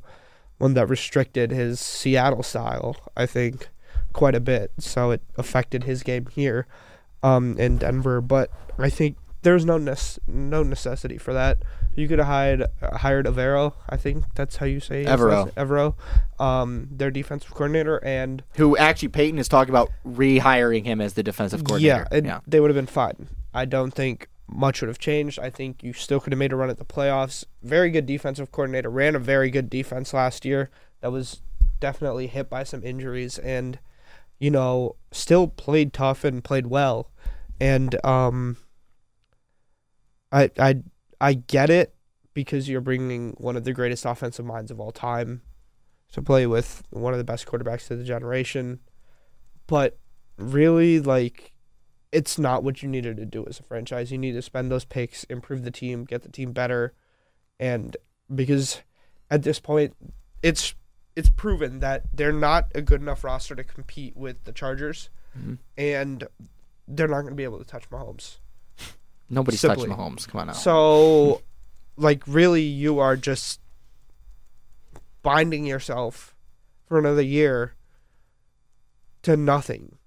[0.58, 3.70] one that restricted his Seattle style, I think,
[4.12, 4.72] quite a bit.
[4.78, 6.68] So it affected his game here
[7.24, 8.20] um, in Denver.
[8.20, 9.16] But I think
[9.48, 11.60] there's no nece- no necessity for that.
[11.96, 13.76] You could have hired uh, hired Avero.
[13.90, 15.54] I think that's how you say Evero.
[15.54, 15.96] Evero,
[16.38, 21.24] um, their defensive coordinator, and Who actually Payton is talking about rehiring him as the
[21.24, 22.06] defensive coordinator.
[22.12, 23.30] yeah, they would have been fine.
[23.54, 25.40] I don't think much would have changed.
[25.40, 27.46] I think you still could have made a run at the playoffs.
[27.64, 28.90] Very good defensive coordinator.
[28.90, 30.70] Ran a very good defense last year.
[31.00, 31.42] That was
[31.80, 33.80] definitely hit by some injuries and
[34.40, 37.10] you know, still played tough and played well.
[37.62, 38.58] And um
[40.32, 40.84] I I
[41.20, 41.94] I get it
[42.34, 45.42] because you're bringing one of the greatest offensive minds of all time
[46.14, 48.80] to play with one of the best quarterbacks of the generation.
[49.66, 49.98] But
[50.38, 51.52] really like
[52.12, 54.12] it's not what you needed to do as a franchise.
[54.12, 56.94] You need to spend those picks, improve the team, get the team better,
[57.60, 57.98] and
[58.34, 58.82] because
[59.30, 59.96] at this point,
[60.42, 60.74] it's
[61.16, 65.58] it's proven that they're not a good enough roster to compete with the Chargers, Mhm.
[65.78, 66.28] and
[66.88, 68.38] they're not going to be able to touch Mahomes.
[69.30, 69.88] Nobody's Simply.
[69.88, 70.28] touched Mahomes.
[70.28, 70.54] Come on now.
[70.54, 71.42] So,
[71.98, 73.60] like, really, you are just
[75.22, 76.36] binding yourself
[76.86, 77.74] for another year
[79.24, 79.98] to nothing,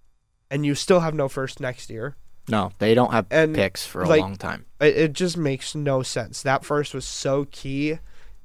[0.51, 2.17] and you still have no first next year.
[2.49, 4.65] no, they don't have And, picks for a like, long time.
[4.81, 6.43] it, it just makes no sense.
[6.43, 7.99] That first was so key,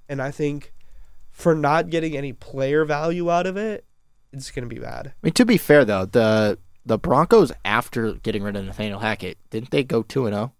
[0.10, 0.74] and I think
[1.32, 3.86] for not getting any player value out of it,
[4.34, 5.08] it's gonna be bad.
[5.08, 9.38] I mean, to be fair though, the the Broncos after getting rid of Nathaniel Hackett,
[9.50, 10.54] didn't they go two and zero?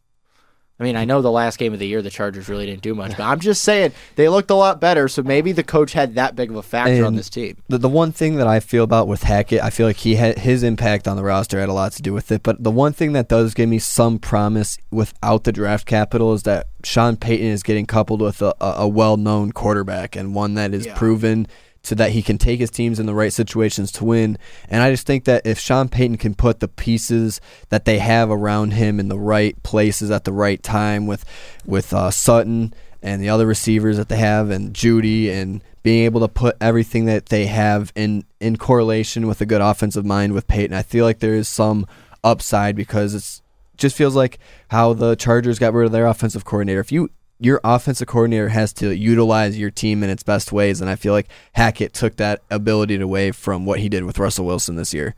[0.78, 2.94] I mean, I know the last game of the year the Chargers really didn't do
[2.94, 5.08] much, but I'm just saying they looked a lot better.
[5.08, 7.56] So maybe the coach had that big of a factor on this team.
[7.70, 10.40] The, the one thing that I feel about with Hackett, I feel like he had
[10.40, 12.44] his impact on the roster had a lot to do with it.
[12.44, 16.44] But the one thing that does give me some promise without the draft capital is
[16.44, 20.74] that Sean Payton is getting coupled with a, a, a well-known quarterback and one that
[20.74, 20.98] is Yeah.
[20.98, 21.48] proven
[21.86, 24.38] to that he can take his teams in the right situations to win.
[24.70, 28.30] And I just think that if Sean Payton can put the pieces that they have
[28.30, 31.26] around him in the right places at the right time with
[31.66, 36.22] with uh, Sutton and the other receivers that they have and Jeudy and being able
[36.22, 40.48] to put everything that they have in in correlation with a good offensive mind with
[40.48, 41.86] Payton, I feel like there is some
[42.24, 43.42] upside because it's
[43.78, 46.80] just feels like how the Chargers got rid of their offensive coordinator.
[46.80, 50.90] If you your offensive coordinator has to utilize your team in its best ways, and
[50.90, 54.76] I feel like Hackett took that ability away from what he did with Russell Wilson
[54.76, 55.16] this year.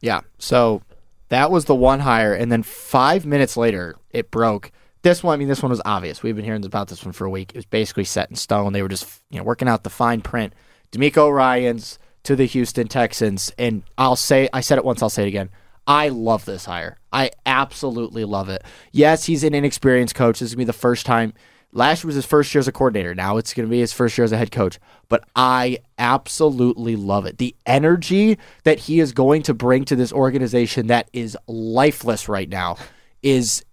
[0.00, 0.20] Yeah.
[0.38, 0.82] So
[1.30, 4.70] that was the one hire, and then five minutes later, it broke.
[5.02, 6.22] This one, I mean, this one was obvious.
[6.22, 7.52] We've been hearing about this one for a week.
[7.52, 8.72] It was basically set in stone.
[8.72, 10.52] They were just, you know, working out the fine print.
[10.92, 15.22] DeMeco Ryans to the Houston Texans, and I'll say, I said it once, I'll say
[15.22, 15.50] it again.
[15.88, 16.98] I love this hire.
[17.12, 18.62] I absolutely love it.
[18.92, 20.38] Yes, he's an inexperienced coach.
[20.38, 21.32] This is gonna be the first time.
[21.72, 23.14] Last year was his first year as a coordinator.
[23.14, 24.78] Now it's gonna be his first year as a head coach.
[25.08, 27.38] But I absolutely love it.
[27.38, 32.48] The energy that he is going to bring to this organization that is lifeless right
[32.50, 32.76] now
[33.22, 33.64] is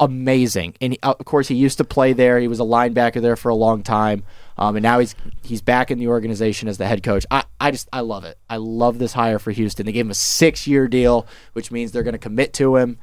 [0.00, 0.74] amazing.
[0.80, 2.38] And he, of course, he used to play there.
[2.38, 4.24] He was a linebacker there for a long time,
[4.58, 7.26] um, and now he's he's back in the organization as the head coach.
[7.30, 8.38] I, I just I love it.
[8.48, 9.86] I love this hire for Houston.
[9.86, 12.98] They gave him a six year deal, which means they're going to commit to him.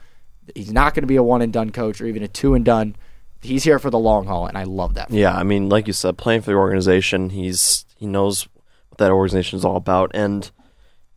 [0.56, 2.66] He's not going to be a one and done coach or even a two and
[2.66, 2.96] done.
[3.42, 5.10] He's here for the long haul, and I love that.
[5.10, 8.48] Yeah, I mean, like you said, playing for the organization, he's he knows
[8.90, 10.52] what that organization is all about, and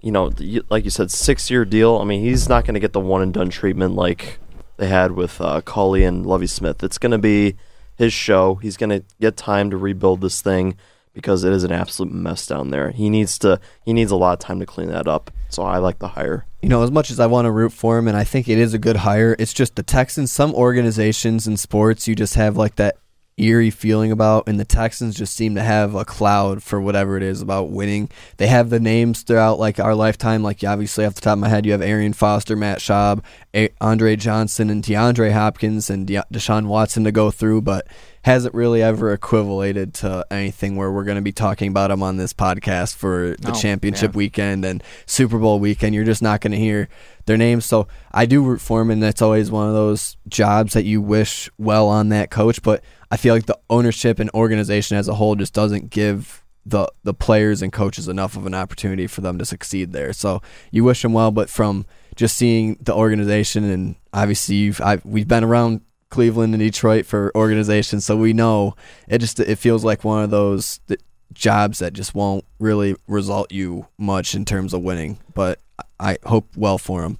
[0.00, 0.30] you know,
[0.68, 1.96] like you said, six year deal.
[1.96, 4.38] I mean, he's not going to get the one and done treatment like
[4.76, 6.82] they had with uh, Culley and Lovie Smith.
[6.82, 7.56] It's going to be
[7.96, 8.56] his show.
[8.56, 10.76] He's going to get time to rebuild this thing
[11.12, 12.90] because it is an absolute mess down there.
[12.90, 15.30] He needs to he needs a lot of time to clean that up.
[15.48, 16.46] So I like the hire.
[16.60, 18.58] you know, as much as I want to root for him, and I think it
[18.58, 20.32] is a good hire, it's just the Texans.
[20.32, 22.96] Some organizations in sports, you just have like that
[23.36, 27.22] eerie feeling about, and the Texans just seem to have a cloud for whatever it
[27.22, 28.08] is about winning.
[28.36, 31.38] They have the names throughout like our lifetime, like you obviously off the top of
[31.40, 33.22] my head, you have Arian Foster, Matt Schaub,
[33.54, 37.86] A- Andre Johnson, and DeAndre Hopkins and De- Deshaun Watson to go through, but
[38.22, 42.16] hasn't really ever equivalated to anything where we're going to be talking about them on
[42.16, 44.16] this podcast for the No, championship yeah.
[44.16, 45.94] weekend and Super Bowl weekend.
[45.94, 46.88] You're just not going to hear
[47.26, 47.66] their names.
[47.66, 51.02] So I do root for him, and that's always one of those jobs that you
[51.02, 52.62] wish well on that coach.
[52.62, 52.82] But
[53.14, 57.14] I feel like the ownership and organization as a whole just doesn't give the the
[57.14, 60.12] players and coaches enough of an opportunity for them to succeed there.
[60.12, 60.42] So
[60.72, 61.86] you wish them well, but from
[62.16, 67.30] just seeing the organization and obviously you've I, we've been around Cleveland and Detroit for
[67.36, 68.74] organizations, so we know
[69.06, 70.98] it just it feels like one of those th-
[71.32, 75.20] jobs that just won't really result you much in terms of winning.
[75.34, 75.60] But
[76.00, 77.18] I hope well for him.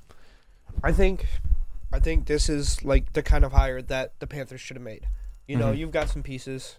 [0.83, 1.25] I think,
[1.93, 5.07] I think this is like the kind of hire that the Panthers should have made.
[5.47, 5.79] You know, Mhm.
[5.79, 6.77] you've got some pieces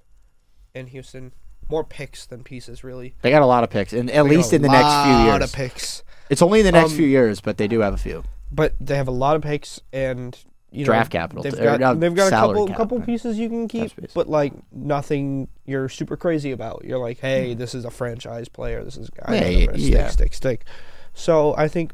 [0.73, 1.31] in Houston,
[1.69, 3.15] more picks than pieces, really.
[3.21, 5.27] They got a lot of picks, and at They least in the next few years.
[5.27, 7.79] A lot of picks, It's only in the next Um, few years, but they do
[7.81, 8.23] have a few.
[8.51, 10.37] but they have a lot of picks and
[10.71, 13.37] you know, Draft capital, They've or got not they've got a couple cap, couple pieces
[13.39, 16.83] you can keep, but like nothing you're super crazy about.
[16.83, 17.59] You're like, hey, Hmm.
[17.59, 18.83] this is a franchise player.
[18.83, 19.35] This is a guy.
[19.35, 20.07] Yeah, yeah, gonna yeah.
[20.09, 20.65] Stick, stick, stick.
[21.13, 21.93] So I think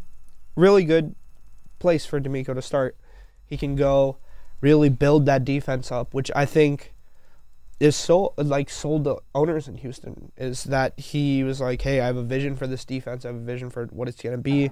[0.56, 1.14] really good
[1.80, 2.98] place for DeMeco to start.
[3.46, 4.18] He can go
[4.62, 6.94] really build that defense up, which I think
[7.80, 12.06] is so like sold the owners in Houston is that he was like, hey, I
[12.06, 13.26] have a vision for this defense.
[13.26, 14.72] I have a vision for what it's gonna be,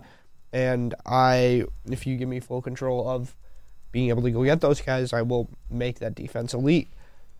[0.53, 3.35] and I, if you give me full control of
[3.91, 6.89] being able to go get those guys, I will make that defense elite.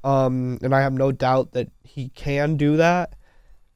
[0.03, 3.13] Um, and I have no doubt that he can do that.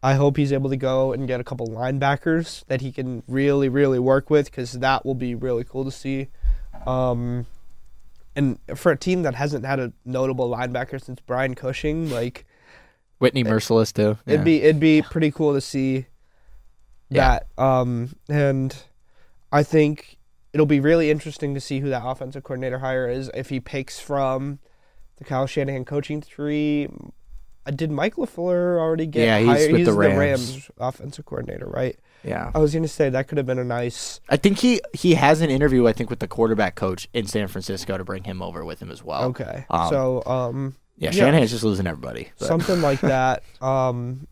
[0.01, 3.69] I hope he's able to go and get a couple linebackers that he can really,
[3.69, 6.27] really work with because that will be really cool to see.
[6.85, 7.45] Um,
[8.35, 12.45] and for a team that hasn't had a notable linebacker since Brian Cushing, like
[13.19, 14.17] Whitney Mercilus too.
[14.25, 16.07] it'd be it'd be pretty cool to see
[17.09, 17.39] Yeah.
[17.57, 17.63] that.
[17.63, 18.75] Um, and
[19.51, 20.17] I think
[20.51, 23.29] it'll be really interesting to see who that offensive coordinator hire is.
[23.33, 24.59] If he picks from
[25.17, 26.89] the Kyle Shanahan coaching tree,
[27.75, 29.71] did Mike LaFleur already get Yeah, he's hired?
[29.71, 30.71] with he's the Rams.
[30.79, 31.97] offensive coordinator, right?
[32.23, 32.51] Yeah.
[32.53, 34.19] I was gonna say that could have been a nice.
[34.29, 35.87] I think he he has an interview.
[35.87, 38.91] I think with the quarterback coach in San Francisco to bring him over with him
[38.91, 39.23] as well.
[39.25, 41.25] Okay, um, so um, Yeah, Yeah.
[41.25, 42.29] Shanahan's just losing everybody.
[42.39, 43.43] but- something like that.
[43.61, 44.27] Um,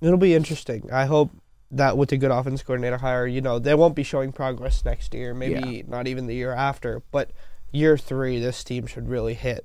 [0.00, 0.88] it'll be interesting.
[0.92, 1.30] I hope
[1.70, 5.14] that with a good offense coordinator hire, you know, they won't be showing progress next
[5.14, 7.30] year, maybe not even the year after, but
[7.70, 9.64] year three, this team should really hit.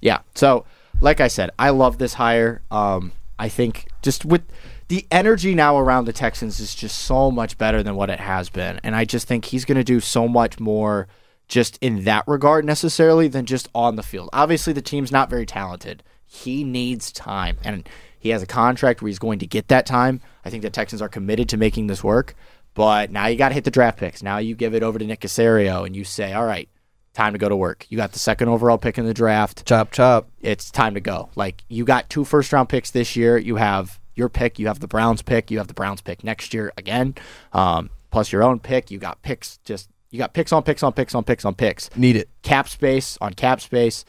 [0.00, 0.20] Yeah.
[0.34, 0.64] So,
[1.00, 2.62] like I said, I love this hire.
[2.70, 4.42] Um, I think just with
[4.88, 8.48] the energy now around the Texans is just so much better than what it has
[8.48, 11.08] been, and I just think he's going to do so much more
[11.46, 14.28] just in that regard necessarily than just on the field.
[14.32, 16.02] Obviously, the team's not very talented.
[16.26, 20.20] He needs time, and he has a contract where he's going to get that time.
[20.44, 22.34] I think the Texans are committed to making this work.
[22.74, 24.22] But now you got to hit the draft picks.
[24.22, 26.68] Now you give it over to Nick Caserio, and you say, "All right,
[27.12, 29.90] time to go to work." You got the second overall pick in the draft Chop
[29.90, 30.28] chop.
[30.40, 31.30] it's time to go.
[31.34, 33.36] Like you got two first round picks this year.
[33.36, 34.58] You have your pick.
[34.58, 35.50] You have the Browns pick.
[35.50, 37.14] You have the Browns pick next year again.
[37.52, 38.90] Um, plus your own pick.
[38.90, 39.58] You got picks.
[39.58, 41.94] Just you got picks on picks on picks on picks on picks.
[41.96, 42.28] Need it.
[42.42, 44.04] Cap space on cap space.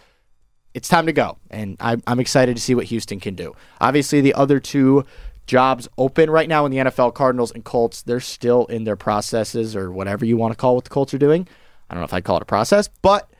[0.74, 3.55] It's time to go, and I'm I'm excited to see what Houston can do.
[3.82, 5.05] Obviously, the other two
[5.47, 8.03] jobs open right now in the NFL, Cardinals and Colts.
[8.03, 11.18] They're still in their processes or whatever you want to call what the Colts are
[11.18, 11.47] doing.
[11.89, 13.32] I don't know if I'd call it a process, but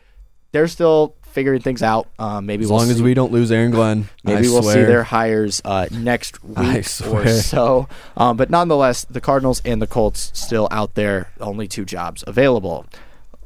[0.52, 2.10] they're still figuring things out.
[2.20, 4.10] Um, maybe As we'll long as we don't lose Aaron Glenn.
[4.26, 7.88] Maybe I we'll see their hires uh, next week or so.
[8.18, 11.32] Um, but nonetheless, the Cardinals and the Colts still out there.
[11.40, 12.86] Only two jobs available.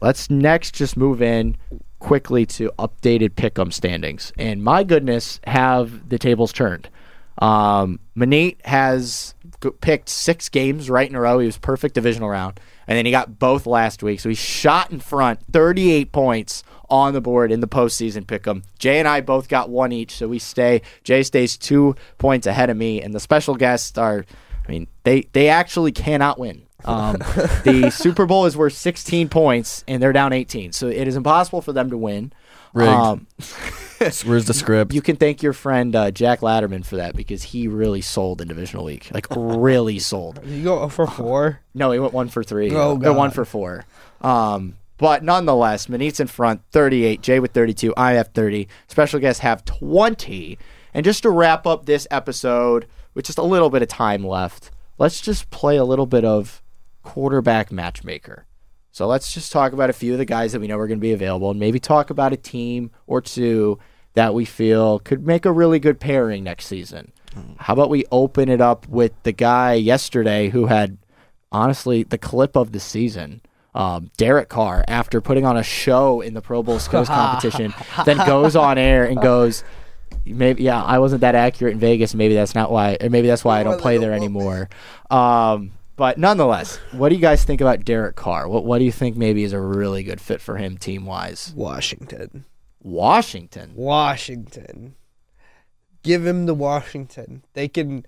[0.01, 1.55] Let's next just move in
[1.99, 4.33] quickly to updated pick'em standings.
[4.39, 6.89] And my goodness, have the tables turned.
[7.37, 11.37] Um, Manit has g- picked six games right in a row.
[11.37, 14.19] He was perfect divisional round, and then he got both last week.
[14.19, 18.63] So he shot in front, 38 points on the board in the postseason pick'em.
[18.79, 20.81] Jay and I both got one each, so we stay.
[21.03, 24.25] Jay stays two points ahead of me, and the special guests are.
[24.67, 26.63] I mean, they they actually cannot win.
[26.85, 27.17] Um,
[27.63, 31.61] the Super Bowl is worth 16 points, and they're down 18, so it is impossible
[31.61, 32.33] for them to win.
[32.75, 33.27] Um,
[34.25, 34.93] Where's the script?
[34.93, 38.47] you can thank your friend uh, Jack Latterman for that because he really sold in
[38.47, 40.41] divisional week, like really sold.
[40.45, 41.59] You go for four.
[41.73, 42.71] No, he went one for three.
[42.75, 43.85] Oh, or one for four.
[44.21, 47.21] Um, but nonetheless, Manit's in front, 38.
[47.21, 47.93] Jay with 32.
[47.97, 48.67] I have 30.
[48.87, 50.57] Special guests have 20.
[50.93, 54.71] And just to wrap up this episode with just a little bit of time left,
[54.97, 56.61] let's just play a little bit of
[57.01, 58.45] quarterback matchmaker.
[58.91, 60.99] So let's just talk about a few of the guys that we know are going
[60.99, 63.79] to be available and maybe talk about a team or two
[64.13, 67.11] that we feel could make a really good pairing next season.
[67.33, 67.53] Hmm.
[67.57, 70.99] How about we open it up with the guy yesterday who had
[71.53, 73.41] honestly the clip of the season.
[73.75, 77.73] Um, Derek Carr, after putting on a show in the Pro Bowl skills competition,
[78.05, 79.63] then goes on air and goes,
[80.25, 82.13] "Maybe yeah, I wasn't that accurate in Vegas.
[82.13, 84.69] Maybe that's not why, or maybe that's why I don't play there anymore."
[85.09, 88.47] Um, but nonetheless, what do you guys think about Derek Carr?
[88.47, 91.53] What What do you think maybe is a really good fit for him team wise?
[91.55, 92.45] Washington.
[92.81, 93.73] Washington.
[93.75, 94.95] Washington.
[96.03, 97.43] Give him the Washington.
[97.53, 98.05] They can.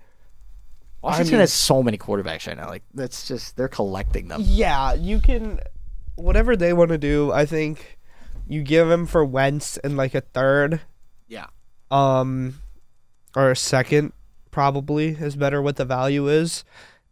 [1.06, 2.68] Washington mean- has so many quarterbacks right now.
[2.68, 4.42] Like that's just they're collecting them.
[4.44, 5.60] Yeah, you can.
[6.16, 7.98] Whatever they want to do, I think
[8.48, 10.80] you give him for Wentz and like a third,
[11.28, 11.46] Yeah.
[11.90, 12.60] um,
[13.36, 14.12] or a second,
[14.50, 16.64] probably is better what the value is,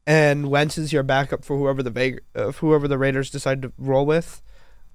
[0.06, 3.72] and Wentz is your backup for whoever the Veg- uh, whoever the Raiders decide to
[3.76, 4.40] roll with.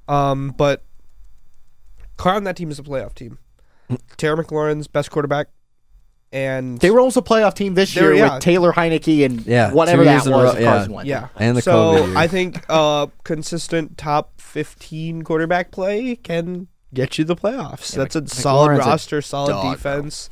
[0.08, 0.84] Um, but
[2.18, 3.38] Carr on that team is a playoff team.
[4.18, 5.48] Terry McLaurin's best quarterback,
[6.32, 8.36] and They were also a playoff team this year yeah.
[8.36, 10.56] with Taylor Heinicke and Yeah, whatever that years in a was.
[10.56, 11.04] row, yeah.
[11.04, 11.28] Yeah.
[11.38, 12.18] And the so COVID year.
[12.18, 17.94] I think uh, consistent top fifteen quarterback play can get you the playoffs.
[17.94, 19.72] Yeah, That's a Mc- solid McLaurin's a roster, solid dog, bro.
[19.74, 20.30] defense.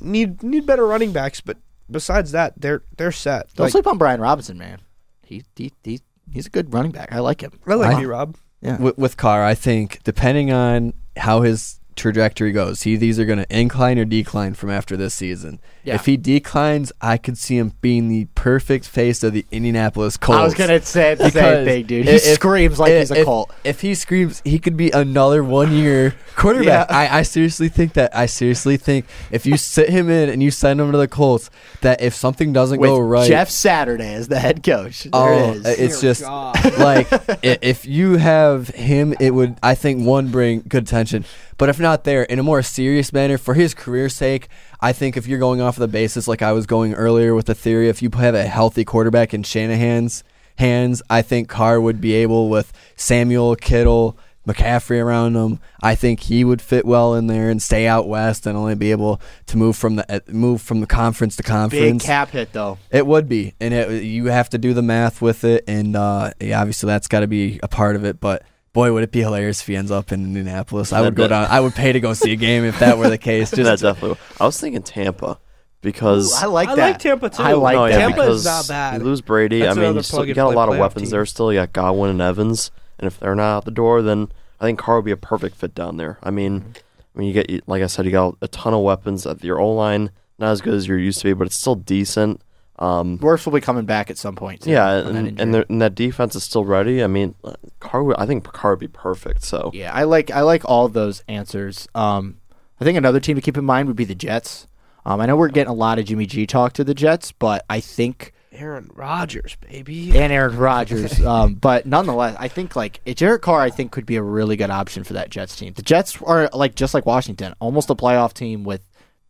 [0.00, 1.56] Need need better running backs, but
[1.90, 3.48] besides that, they're they're set.
[3.54, 4.80] Don't Like, sleep on Brian Robinson, man.
[5.24, 7.08] He, he, he he's a good running back.
[7.12, 7.52] I like him.
[7.66, 8.36] I like I- you, Rob.
[8.62, 8.78] Yeah.
[8.80, 13.46] with, with Carr, I think depending on how his trajectory goes, he's either going to
[13.58, 15.58] incline or decline from after this season.
[15.82, 15.94] Yeah.
[15.94, 20.38] If he declines, I could see him being the perfect face of the Indianapolis Colts.
[20.38, 22.06] I was gonna say the same thing, dude.
[22.06, 23.54] He if- screams like if, he's a if- cult.
[23.62, 26.90] If he screams, he could be another one-year quarterback.
[26.90, 26.96] Yeah.
[26.96, 28.14] I, I seriously think that.
[28.16, 31.50] I seriously think if you sit him in and you send him to the Colts,
[31.82, 35.04] that if something doesn't With go right, Jeff Saturday is the head coach.
[35.04, 35.66] There Oh, it is.
[35.78, 36.78] it's Dear just God.
[36.78, 37.06] like
[37.44, 41.24] if you have him, it would I think one bring good attention.
[41.58, 44.48] But if not there, in a more serious manner, for his career's sake,
[44.80, 47.46] I think if you're going off of the basis like I was going earlier with
[47.46, 50.22] the theory, if you have a healthy quarterback in Shanahan's
[50.58, 54.18] hands, I think Carr would be able with Samuel Kittle.
[54.46, 58.46] McCaffrey around him, I think he would fit well in there and stay out west
[58.46, 62.04] and only be able to move from the uh, move from the conference to conference.
[62.04, 62.78] Big cap hit though.
[62.92, 66.30] It would be, and it, you have to do the math with it, and uh,
[66.40, 68.20] yeah, obviously that's got to be a part of it.
[68.20, 68.44] But
[68.76, 70.92] boy, would it be hilarious if he ends up in Indianapolis?
[70.92, 71.46] I would go down.
[71.50, 73.50] I would pay to go see a game if that were the case.
[73.52, 74.18] that definitely.
[74.38, 75.38] I was thinking Tampa
[75.80, 76.90] because I like I that.
[76.90, 77.42] like Tampa, too.
[77.42, 77.92] I like no, that.
[77.92, 79.00] yeah, Tampa is because not bad.
[79.00, 79.60] You lose Brady.
[79.60, 81.10] That's I mean, you, still, you got a lot of weapons team.
[81.10, 81.52] there still.
[81.52, 84.78] You got Godwin and Evans, and if they're not out the door, then I think
[84.78, 86.18] Carr would be a perfect fit down there.
[86.22, 86.74] I mean,
[87.14, 89.26] I mean, you get like I said, you got a ton of weapons.
[89.26, 91.76] At your O line not as good as you're used to be, but it's still
[91.76, 92.42] decent.
[92.78, 94.62] Um, Worst will be coming back at some point.
[94.62, 97.02] Too, yeah, from that and and, the- and that defense is still ready.
[97.02, 97.34] I mean,
[97.80, 98.02] Carr.
[98.02, 99.42] Would, I think Carr would be perfect.
[99.44, 101.88] So Yeah, I like I like all of those answers.
[101.94, 102.36] Um,
[102.80, 104.66] I think another team to keep in mind would be the Jets.
[105.06, 107.64] Um, I know we're getting a lot of Jimmy G talk to the Jets, but
[107.70, 110.18] I think Aaron Rodgers, baby.
[110.18, 111.20] and Aaron Rodgers.
[111.24, 114.70] um, but nonetheless, I think like Jared Carr, I think could be a really good
[114.70, 115.72] option for that Jets team.
[115.74, 118.82] The Jets are like just like Washington, almost a playoff team with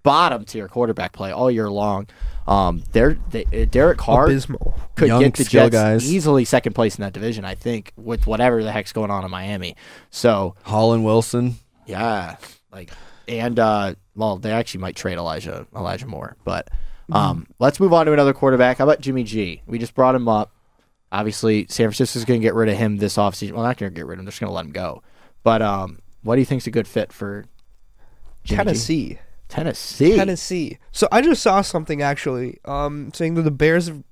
[0.06, 2.06] bottom tier quarterback play all year long.
[2.46, 4.78] Um, they're, they, uh, Derek Carr Abysmal.
[4.94, 6.10] could Young get the Jets guys.
[6.10, 7.44] easily second place in that division.
[7.44, 9.74] I think with whatever the heck's going on in Miami.
[10.10, 11.56] So Hall and Wilson.
[11.86, 12.36] yeah,
[12.70, 12.92] like
[13.26, 16.68] and uh, well, they actually might trade Elijah Elijah Moore, but
[17.10, 18.78] um, let's move on to another quarterback.
[18.78, 19.62] How about Jimmy G?
[19.66, 20.52] We just brought him up.
[21.10, 23.52] Obviously, San Francisco's going to get rid of him this offseason.
[23.52, 25.02] Well, not going to get rid of him; they're just going to let him go.
[25.42, 27.46] But um, what do you think's a good fit for
[28.44, 29.18] Jimmy G?
[29.48, 30.16] Tennessee.
[30.16, 30.16] Tennessee.
[30.16, 30.78] Tennessee.
[30.92, 34.02] So I just saw something actually, um, saying that the Bears have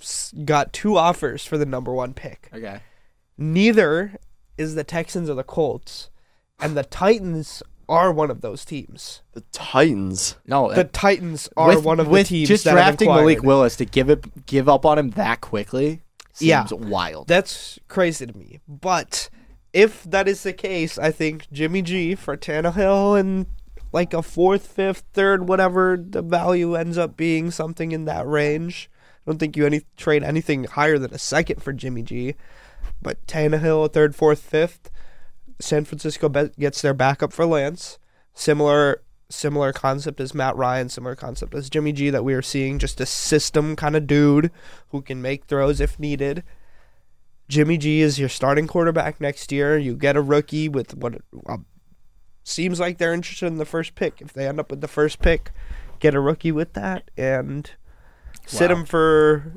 [0.44, 2.48] got two offers for the number one pick.
[2.54, 2.80] Okay.
[3.36, 4.16] Neither
[4.56, 6.10] is the Texans or the Colts,
[6.60, 9.22] and the Titans are one of those teams.
[9.32, 10.36] the Titans.
[10.46, 13.42] No, The Titans are with, one of with the teams just that have drafting Malik.
[13.42, 16.02] Willis to give it give up on him that quickly.
[16.32, 16.66] Seems Yeah.
[16.72, 17.28] wild.
[17.28, 18.60] That's crazy to me.
[18.66, 19.28] But
[19.72, 23.46] if that is the case, I think Jimmy G for Tannehill and
[23.94, 28.90] like a fourth, fifth, third, whatever the value ends up being, something in that range.
[29.24, 32.34] I don't think you any trade anything higher than a second for Jimmy G.
[33.00, 34.90] But Tannehill, a third, fourth, fifth.
[35.60, 38.00] San Francisco be- gets their backup for Lance.
[38.34, 42.80] Similar similar concept as Matt Ryan, similar concept as Jimmy G that we are seeing,
[42.80, 44.50] just a system kind of dude
[44.88, 46.42] who can make throws if needed.
[47.48, 49.78] Jimmy G is your starting quarterback next year.
[49.78, 51.58] You get a rookie with what uh,
[52.44, 54.20] seems like they're interested in the first pick.
[54.20, 55.50] If they end up with the first pick,
[55.98, 57.70] get a rookie with that and
[58.46, 58.76] sit Wow.
[58.76, 59.52] him for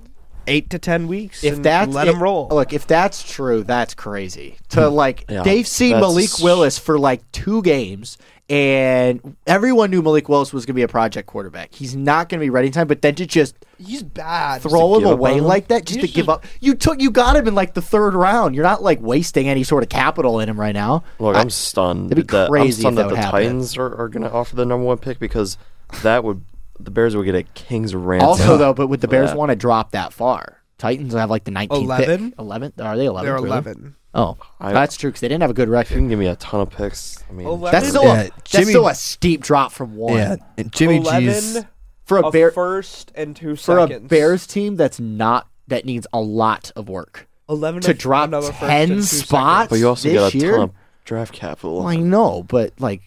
[0.47, 1.43] eight to ten weeks.
[1.43, 2.47] if and that's let if- him roll.
[2.49, 4.57] Look, if that's true, that's crazy.
[4.69, 4.95] To hmm.
[4.95, 8.17] like, Yeah, they've seen that's- Malik Willis for like two games,
[8.49, 11.73] and everyone knew Malik Willis was going to be a project quarterback.
[11.75, 14.61] He's not going to be ready in time, but then to just He's bad.
[14.61, 15.43] throw him away him?
[15.43, 16.45] like that, just to He's give up.
[16.61, 18.55] You took, you got him in like the third round.
[18.55, 21.03] You're not like wasting any sort of capital in him right now.
[21.19, 22.11] Look, I- I'm stunned.
[22.11, 23.31] It'd be that, crazy I'm if stunned that that, the happen.
[23.31, 25.57] Titans are, are going to offer the number one pick because
[26.03, 26.41] that would
[26.79, 28.27] the Bears would get a king's ransom.
[28.27, 29.35] also though, but would the oh, Bears Yeah.
[29.35, 30.57] want to drop that far?
[30.77, 32.29] Titans have like the 19th 11?
[32.31, 32.39] pick.
[32.39, 32.73] 11?
[32.81, 33.25] Are they 11?
[33.25, 33.47] They're really?
[33.49, 33.95] eleven.
[34.13, 35.93] Oh, I- that's true because they didn't have a good If you record.
[35.95, 37.71] can give me a ton of picks, I mean, Eleven?
[37.79, 40.15] That's still Yeah, a that's Jimmy- still a steep drop from one.
[40.17, 41.07] Yeah, and Jimmy G's.
[41.07, 41.67] Eleven
[42.05, 44.07] for a a bear first and two for a seconds.
[44.09, 48.47] Bears team that's not that needs a lot of work eleven to of- drop another
[48.47, 49.69] first ten and two spots.
[49.69, 50.51] but you also this get a year?
[50.53, 50.71] ton of
[51.05, 51.79] draft capital.
[51.79, 53.01] Well, I know, but like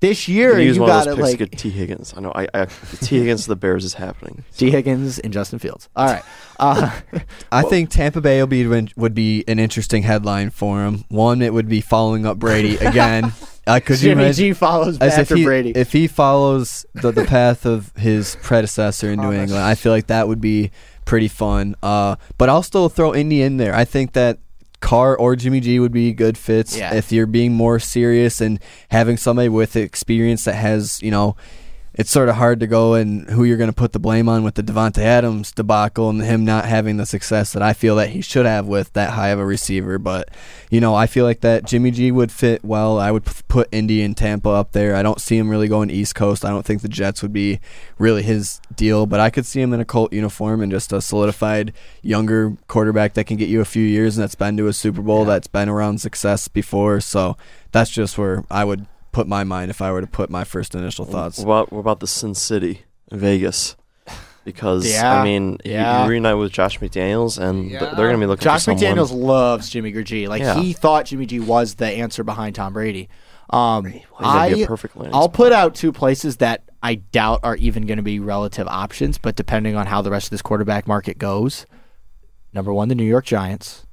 [0.00, 2.14] This year You use you got those to picks like get Tee Higgins.
[2.16, 2.32] I know.
[2.34, 2.64] I, I
[3.00, 4.44] Tee Higgins to the Bears is happening.
[4.56, 5.88] Tee Higgins and Justin Fields.
[5.94, 6.22] All right.
[6.60, 6.90] Uh,
[7.50, 11.04] I think Tampa Bay will be would be an interesting headline for him.
[11.08, 13.32] One, it would be following up Brady again.
[13.66, 14.44] Uh, could you Jimmy imagine?
[14.48, 15.72] G follows As back if after he, Brady.
[15.74, 20.08] if he follows the, the path of his predecessor in New England, I feel like
[20.08, 20.70] that would be
[21.06, 21.76] pretty fun.
[21.82, 23.74] Uh, but I'll still throw Indy in there.
[23.74, 24.38] I think that
[24.80, 26.94] Carr or Jimmy G would be good fits Yeah.
[26.94, 28.58] if you're being more serious and
[28.90, 31.36] having somebody with experience that has, you know,
[31.92, 34.44] it's sort of hard to go and who you're going to put the blame on
[34.44, 38.10] with the Davante Adams debacle and him not having the success that I feel that
[38.10, 39.98] he should have with that high of a receiver.
[39.98, 40.28] But
[40.70, 42.98] you know, I feel like that Jimmy G would fit well.
[42.98, 44.94] I would put Indy and Tampa up there.
[44.94, 46.44] I don't see him really going East Coast.
[46.44, 47.58] I don't think the Jets would be
[47.98, 51.00] really his deal, but I could see him in a Colt uniform and just a
[51.00, 51.72] solidified
[52.02, 55.02] younger quarterback that can get you a few years and that's been to a Super
[55.02, 57.00] Bowl, that's been around success before.
[57.00, 57.36] So
[57.72, 60.74] that's just where I would put my mind if I were to put my first
[60.74, 61.38] initial thoughts.
[61.38, 63.76] What about, what about the Sin City, Vegas?
[64.44, 66.04] Because Yeah, I mean, you- yeah.
[66.04, 68.96] you reunite with Josh McDaniels, and th- they're going to be looking Josh for someone.
[68.96, 70.28] McDaniels loves Jimmy G.
[70.28, 70.58] Like Yeah.
[70.60, 73.08] he thought Jimmy G was the answer behind Tom Brady.
[73.50, 75.32] Um, Well, he's gonna be a I perfect landing I'll spot.
[75.34, 79.34] put out two places that I doubt are even going to be relative options, but
[79.36, 81.66] depending on how the rest of this quarterback market goes,
[82.54, 83.86] number one, the New York Giants.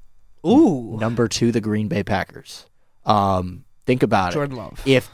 [0.46, 2.68] Ooh, Number two, the Green Bay Packers.
[3.06, 4.34] Um, think about it.
[4.36, 4.84] Jordan Love.
[4.86, 5.10] If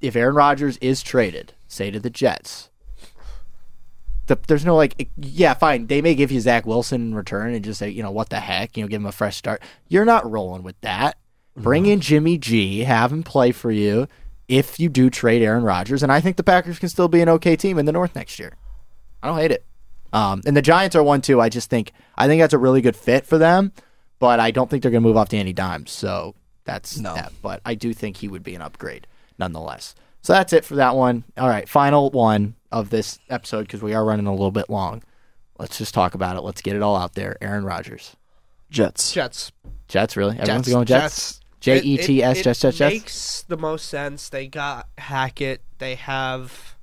[0.00, 2.70] if Aaron Rodgers is traded, say to the Jets,
[4.26, 5.86] the, there's no like, yeah, fine.
[5.86, 8.40] They may give you Zach Wilson in return and just say, you know, what the
[8.40, 9.62] heck, you know, give him a fresh start.
[9.88, 11.16] You're not rolling with that.
[11.56, 14.06] Bring in Jimmy G, have him play for you.
[14.48, 17.28] If you do trade Aaron Rodgers, and I think the Packers can still be an
[17.28, 18.56] okay team in the North next year.
[19.22, 19.64] I don't hate it.
[20.12, 21.40] Um, and the Giants are one too.
[21.40, 23.72] I just think I think that's a really good fit for them,
[24.18, 25.90] but I don't think they're going to move off Danny Dimes.
[25.90, 26.34] So
[26.64, 27.14] that's No.
[27.14, 27.32] that.
[27.42, 29.06] But I do think he would be an upgrade
[29.38, 29.94] nonetheless.
[30.22, 31.24] So that's it for that one.
[31.36, 35.02] All right, final one of this episode because we are running a little bit long.
[35.58, 36.42] Let's just talk about it.
[36.42, 37.36] Let's get it all out there.
[37.40, 38.16] Aaron Rodgers,
[38.70, 39.12] Jets.
[39.12, 39.52] Jets.
[39.88, 40.38] Jets, really?
[40.38, 40.72] Everyone's Jets.
[40.74, 41.40] going Jets.
[41.60, 42.94] J E T S, It- it- Jets, Jets, it Jets.
[42.94, 44.28] Makes the most sense.
[44.28, 45.62] They got Hackett.
[45.78, 46.76] They have,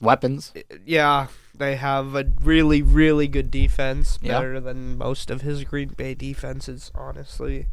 [0.00, 0.52] Weapons.
[0.86, 4.18] yeah, they have a really, really good defense.
[4.22, 4.38] Yeah.
[4.38, 7.66] Better than most of his Green Bay defenses, honestly.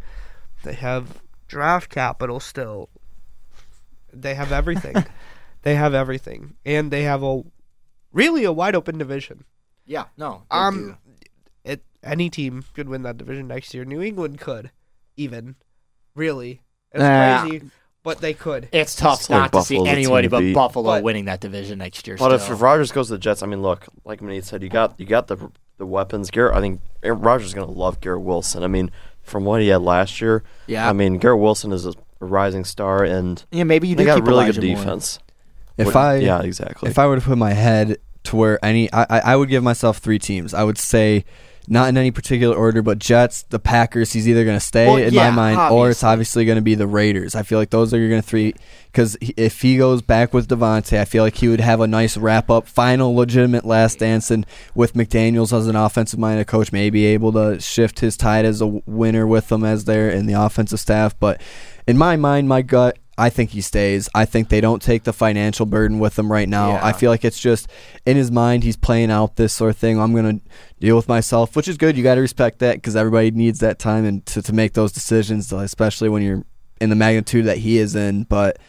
[0.66, 2.90] They have draft capital still.
[4.12, 4.96] They have everything.
[5.62, 7.44] they have everything, and they have a
[8.12, 9.46] really a wide open division.
[9.86, 10.44] Yeah, no.
[10.50, 11.26] Um, do.
[11.64, 13.86] it any team could win that division next year.
[13.86, 14.72] New England could,
[15.18, 15.56] even,
[16.16, 16.62] really.
[16.92, 17.42] It's Nah.
[17.42, 17.70] crazy,
[18.04, 18.70] but they could.
[18.72, 20.54] it's tough It's like not to see Buffalo's the anybody to but beat.
[20.56, 22.16] Buffalo But- winning that division next year.
[22.18, 22.56] But if, still.
[22.56, 25.06] if Rodgers goes to the Jets, I mean, look, like Manit said, you got you
[25.06, 26.32] got the the weapons.
[26.32, 28.64] Garrett, I think Rodgers is going to love Garrett Wilson.
[28.64, 28.90] I mean,
[29.26, 33.04] from what he had last year, yeah, I mean, Garrett Wilson is a rising star,
[33.04, 34.78] and yeah, maybe you do they got keep really Elijah good Moore.
[34.84, 35.20] defense.
[35.78, 36.90] If What- I yeah, exactly.
[36.90, 39.64] If I were to put my head to where any, I, I I would give
[39.64, 40.54] myself three teams.
[40.54, 41.26] I would say,
[41.70, 44.14] not in any particular order, but Jets, the Packers.
[44.14, 46.10] He's either going to stay Well, in yeah, my mind, or it's obviously.
[46.12, 47.36] obviously going to be the Raiders.
[47.36, 48.54] I feel like those are going to three.
[48.92, 52.16] Because if he goes back with Davante, I feel like he would have a nice
[52.16, 57.06] wrap up, final legitimate last dance, and with McDaniels as an offensive minded coach, maybe
[57.06, 60.80] able to shift his tide as a winner with them as they're in the offensive
[60.80, 61.18] staff.
[61.20, 61.42] But
[61.88, 62.98] in my mind, my gut.
[63.18, 64.10] I think he stays.
[64.14, 66.72] I think they don't take the financial burden with him right now.
[66.72, 66.86] Yeah.
[66.86, 67.70] I feel like it's just
[68.06, 70.00] in his mind he's playing out this sort of thing.
[70.00, 70.42] I'm gonna
[70.82, 71.96] deal with myself, which is good.
[71.96, 74.92] You got to respect that because everybody needs that time and to, to make those
[74.92, 76.44] decisions, especially when you're
[76.82, 78.24] in the magnitude that he is in.
[78.24, 78.60] But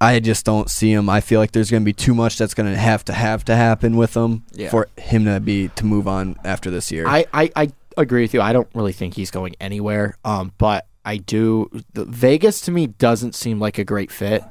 [0.00, 1.08] I just don't see him.
[1.10, 3.44] I feel like there's going to be too much that's going to have to have
[3.44, 4.70] to happen with him Yeah.
[4.70, 7.06] for him to be to move on after this year.
[7.06, 8.40] I, I, I agree with you.
[8.40, 10.16] I don't really think he's going anywhere.
[10.24, 11.70] Um, but I do.
[11.92, 14.42] The, Vegas to me doesn't seem like a great fit,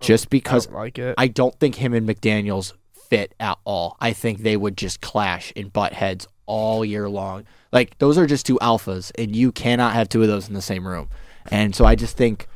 [0.00, 1.14] just I because don't like it.
[1.18, 2.72] I don't think him and McDaniels
[3.08, 3.96] fit at all.
[4.00, 7.44] I think they would just clash and butt heads all year long.
[7.72, 10.62] Like those are just two alphas, and you cannot have two of those in the
[10.62, 11.08] same room.
[11.50, 12.46] And so I just think,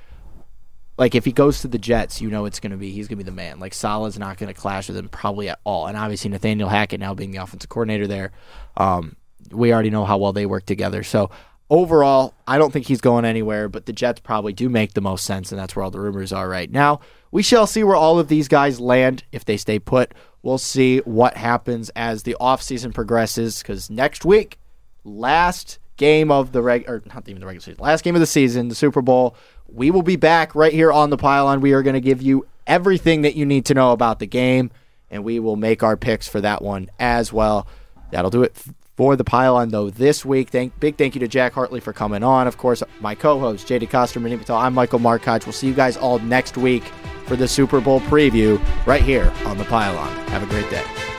[0.99, 3.19] like if he goes to the Jets, you know it's going to be he's going
[3.19, 3.59] to be the man.
[3.59, 5.87] Like Salah's not going to clash with him probably at all.
[5.87, 8.33] And obviously Nathaniel Hackett now being the offensive coordinator there,
[8.77, 9.17] um,
[9.51, 11.03] we already know how well they work together.
[11.03, 11.31] So
[11.73, 15.25] overall, I don't think he's going anywhere, but the Jets probably do make the most
[15.25, 17.01] sense, and that's where all the rumors are right now.
[17.31, 20.13] We shall see where all of these guys land if they stay put.
[20.43, 24.59] We'll see what happens as the offseason progresses because next week,
[25.03, 28.27] last game of the reg or not even the regular season, last game of the
[28.27, 29.35] season, the Super Bowl.
[29.67, 31.63] We will be back right here on the pylon.
[31.63, 34.71] We are going to give you everything that you need to know about the game,
[35.11, 37.67] and we will make our picks for that one as well.
[38.11, 38.55] That'll do it
[38.97, 40.51] for the pylon though this week.
[40.51, 42.47] Thank big thank you to Jack Hartley for coming on.
[42.47, 44.57] Of course, my co-host Jay Decoster, Manny Patel.
[44.57, 45.47] I'm Michael Markoch.
[45.47, 46.85] We'll see you guys all next week
[47.27, 50.13] for the Super Bowl preview right here on the pylon.
[50.29, 51.12] Have a great day.